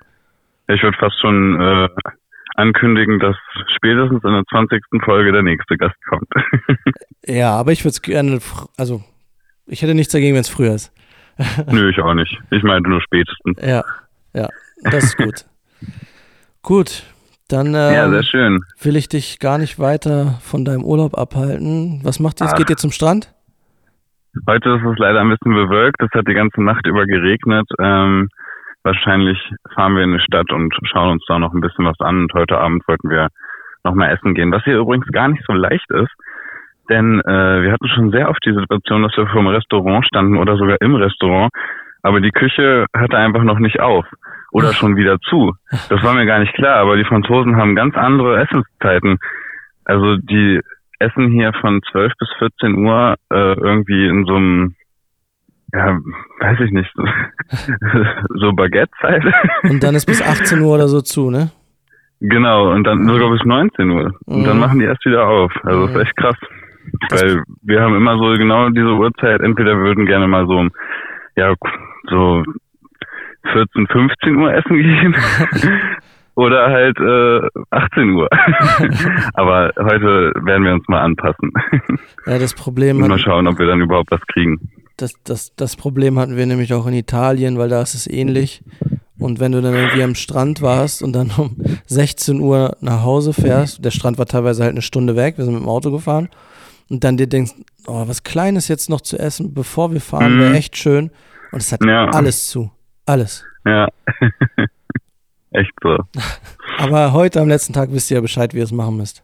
[0.68, 1.88] Ich würde fast schon äh,
[2.56, 3.36] ankündigen, dass
[3.76, 4.82] spätestens in der 20.
[5.06, 6.28] Folge der nächste Gast kommt.
[7.30, 8.40] Ja, aber ich würde es gerne,
[8.78, 9.04] also
[9.66, 10.94] ich hätte nichts dagegen, wenn es früher ist.
[11.70, 12.40] Nö, ich auch nicht.
[12.52, 13.58] Ich meinte nur spätestens.
[13.62, 13.84] Ja,
[14.34, 14.48] ja,
[14.84, 15.46] das ist gut.
[16.62, 17.04] gut,
[17.48, 18.60] dann Ja, ähm, sehr schön.
[18.82, 22.02] will ich dich gar nicht weiter von deinem Urlaub abhalten.
[22.04, 22.48] Was macht ihr?
[22.50, 22.56] Ach.
[22.56, 23.34] Geht ihr zum Strand?
[24.48, 26.02] Heute ist es leider ein bisschen bewölkt.
[26.02, 27.68] Es hat die ganze Nacht über geregnet.
[27.80, 28.30] Ähm,
[28.84, 29.38] wahrscheinlich
[29.74, 32.22] fahren wir in die Stadt und schauen uns da noch ein bisschen was an.
[32.24, 33.30] Und heute Abend wollten wir
[33.84, 36.12] noch mal essen gehen, was hier übrigens gar nicht so leicht ist.
[36.90, 40.38] Denn äh, wir hatten schon sehr oft die Situation, dass wir vor dem Restaurant standen
[40.38, 41.52] oder sogar im Restaurant,
[42.02, 44.06] aber die Küche hatte einfach noch nicht auf
[44.58, 45.54] oder schon wieder zu.
[45.90, 49.18] Das war mir gar nicht klar, aber die Franzosen haben ganz andere Essenszeiten.
[49.86, 50.62] Also die
[51.00, 54.76] essen hier von 12 bis 14 Uhr äh, irgendwie in so einem,
[55.74, 55.98] ja,
[56.40, 56.92] weiß ich nicht,
[58.36, 59.24] so, Baguette-Zeit.
[59.64, 61.52] Und dann ist bis 18 Uhr oder so zu, ne?
[62.20, 64.12] genau, und dann sogar bis 19 Uhr.
[64.26, 64.60] Und dann Mhm.
[64.60, 65.52] machen die erst wieder auf.
[65.64, 66.02] Also das Mhm.
[66.02, 66.36] ist echt krass.
[67.12, 70.72] Weil wir haben immer so genau diese Uhrzeit, entweder wir würden gerne mal so, um,
[71.36, 71.54] ja,
[72.10, 72.44] so
[73.54, 75.16] 14, 15 Uhr essen gehen.
[76.36, 78.30] Oder halt äh, 18 Uhr.
[79.34, 81.52] Aber heute werden wir uns mal anpassen.
[82.28, 84.60] Ja, das Problem, Und mal schauen, ob wir dann überhaupt was kriegen.
[84.98, 88.62] das, das, das Problem hatten wir nämlich auch in Italien, weil da ist es ähnlich.
[89.18, 91.56] Und wenn du dann irgendwie am Strand warst und dann um
[91.88, 95.56] 16 Uhr nach Hause fährst, der Strand war teilweise halt eine Stunde weg, wir sind
[95.56, 96.30] mit dem Auto gefahren,
[96.90, 97.54] und dann dir denkst,
[97.88, 100.40] oh, was Kleines jetzt noch zu essen, bevor wir fahren, Mhm.
[100.40, 101.10] wäre echt schön.
[101.52, 102.06] Und es hat Ja.
[102.10, 102.70] alles zu.
[103.08, 103.46] Alles.
[103.66, 103.88] Ja.
[105.52, 105.98] Echt so.
[106.78, 109.24] Aber heute am letzten Tag wisst ihr ja Bescheid, wie ihr es machen müsst.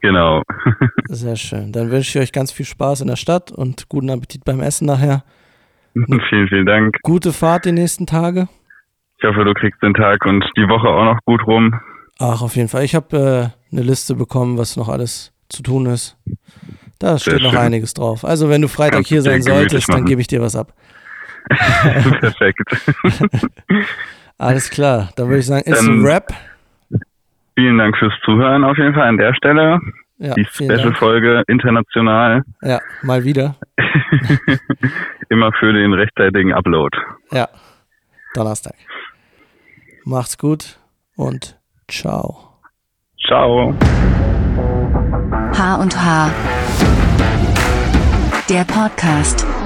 [0.00, 0.42] Genau.
[1.08, 1.72] Sehr schön.
[1.72, 4.86] Dann wünsche ich euch ganz viel Spaß in der Stadt und guten Appetit beim Essen
[4.86, 5.24] nachher.
[5.94, 6.96] vielen, vielen Dank.
[7.02, 8.48] Gute Fahrt die nächsten Tage.
[9.18, 11.74] Ich hoffe, du kriegst den Tag und die Woche auch noch gut rum.
[12.20, 12.84] Ach, auf jeden Fall.
[12.84, 16.16] Ich habe äh, eine Liste bekommen, was noch alles zu tun ist.
[17.00, 17.60] Da steht Sehr noch schön.
[17.60, 18.24] einiges drauf.
[18.24, 20.72] Also, wenn du Freitag Kannst hier sein solltest, dann gebe ich dir was ab.
[22.20, 22.60] Perfekt.
[24.38, 25.10] Alles klar.
[25.16, 26.32] Dann würde ich sagen, ist ein Rap.
[27.54, 29.80] vielen Dank fürs Zuhören auf jeden Fall an der Stelle.
[30.18, 30.44] Ja, die.
[30.44, 32.42] Special-Folge international.
[32.62, 33.54] Ja, mal wieder.
[35.28, 36.96] Immer für den rechtzeitigen Upload.
[37.30, 37.48] Ja,
[38.34, 38.74] Donnerstag.
[40.04, 40.78] Macht's gut
[41.16, 42.58] und ciao.
[43.26, 43.74] Ciao.
[45.56, 46.30] H und H.
[48.48, 49.57] Der Podcast.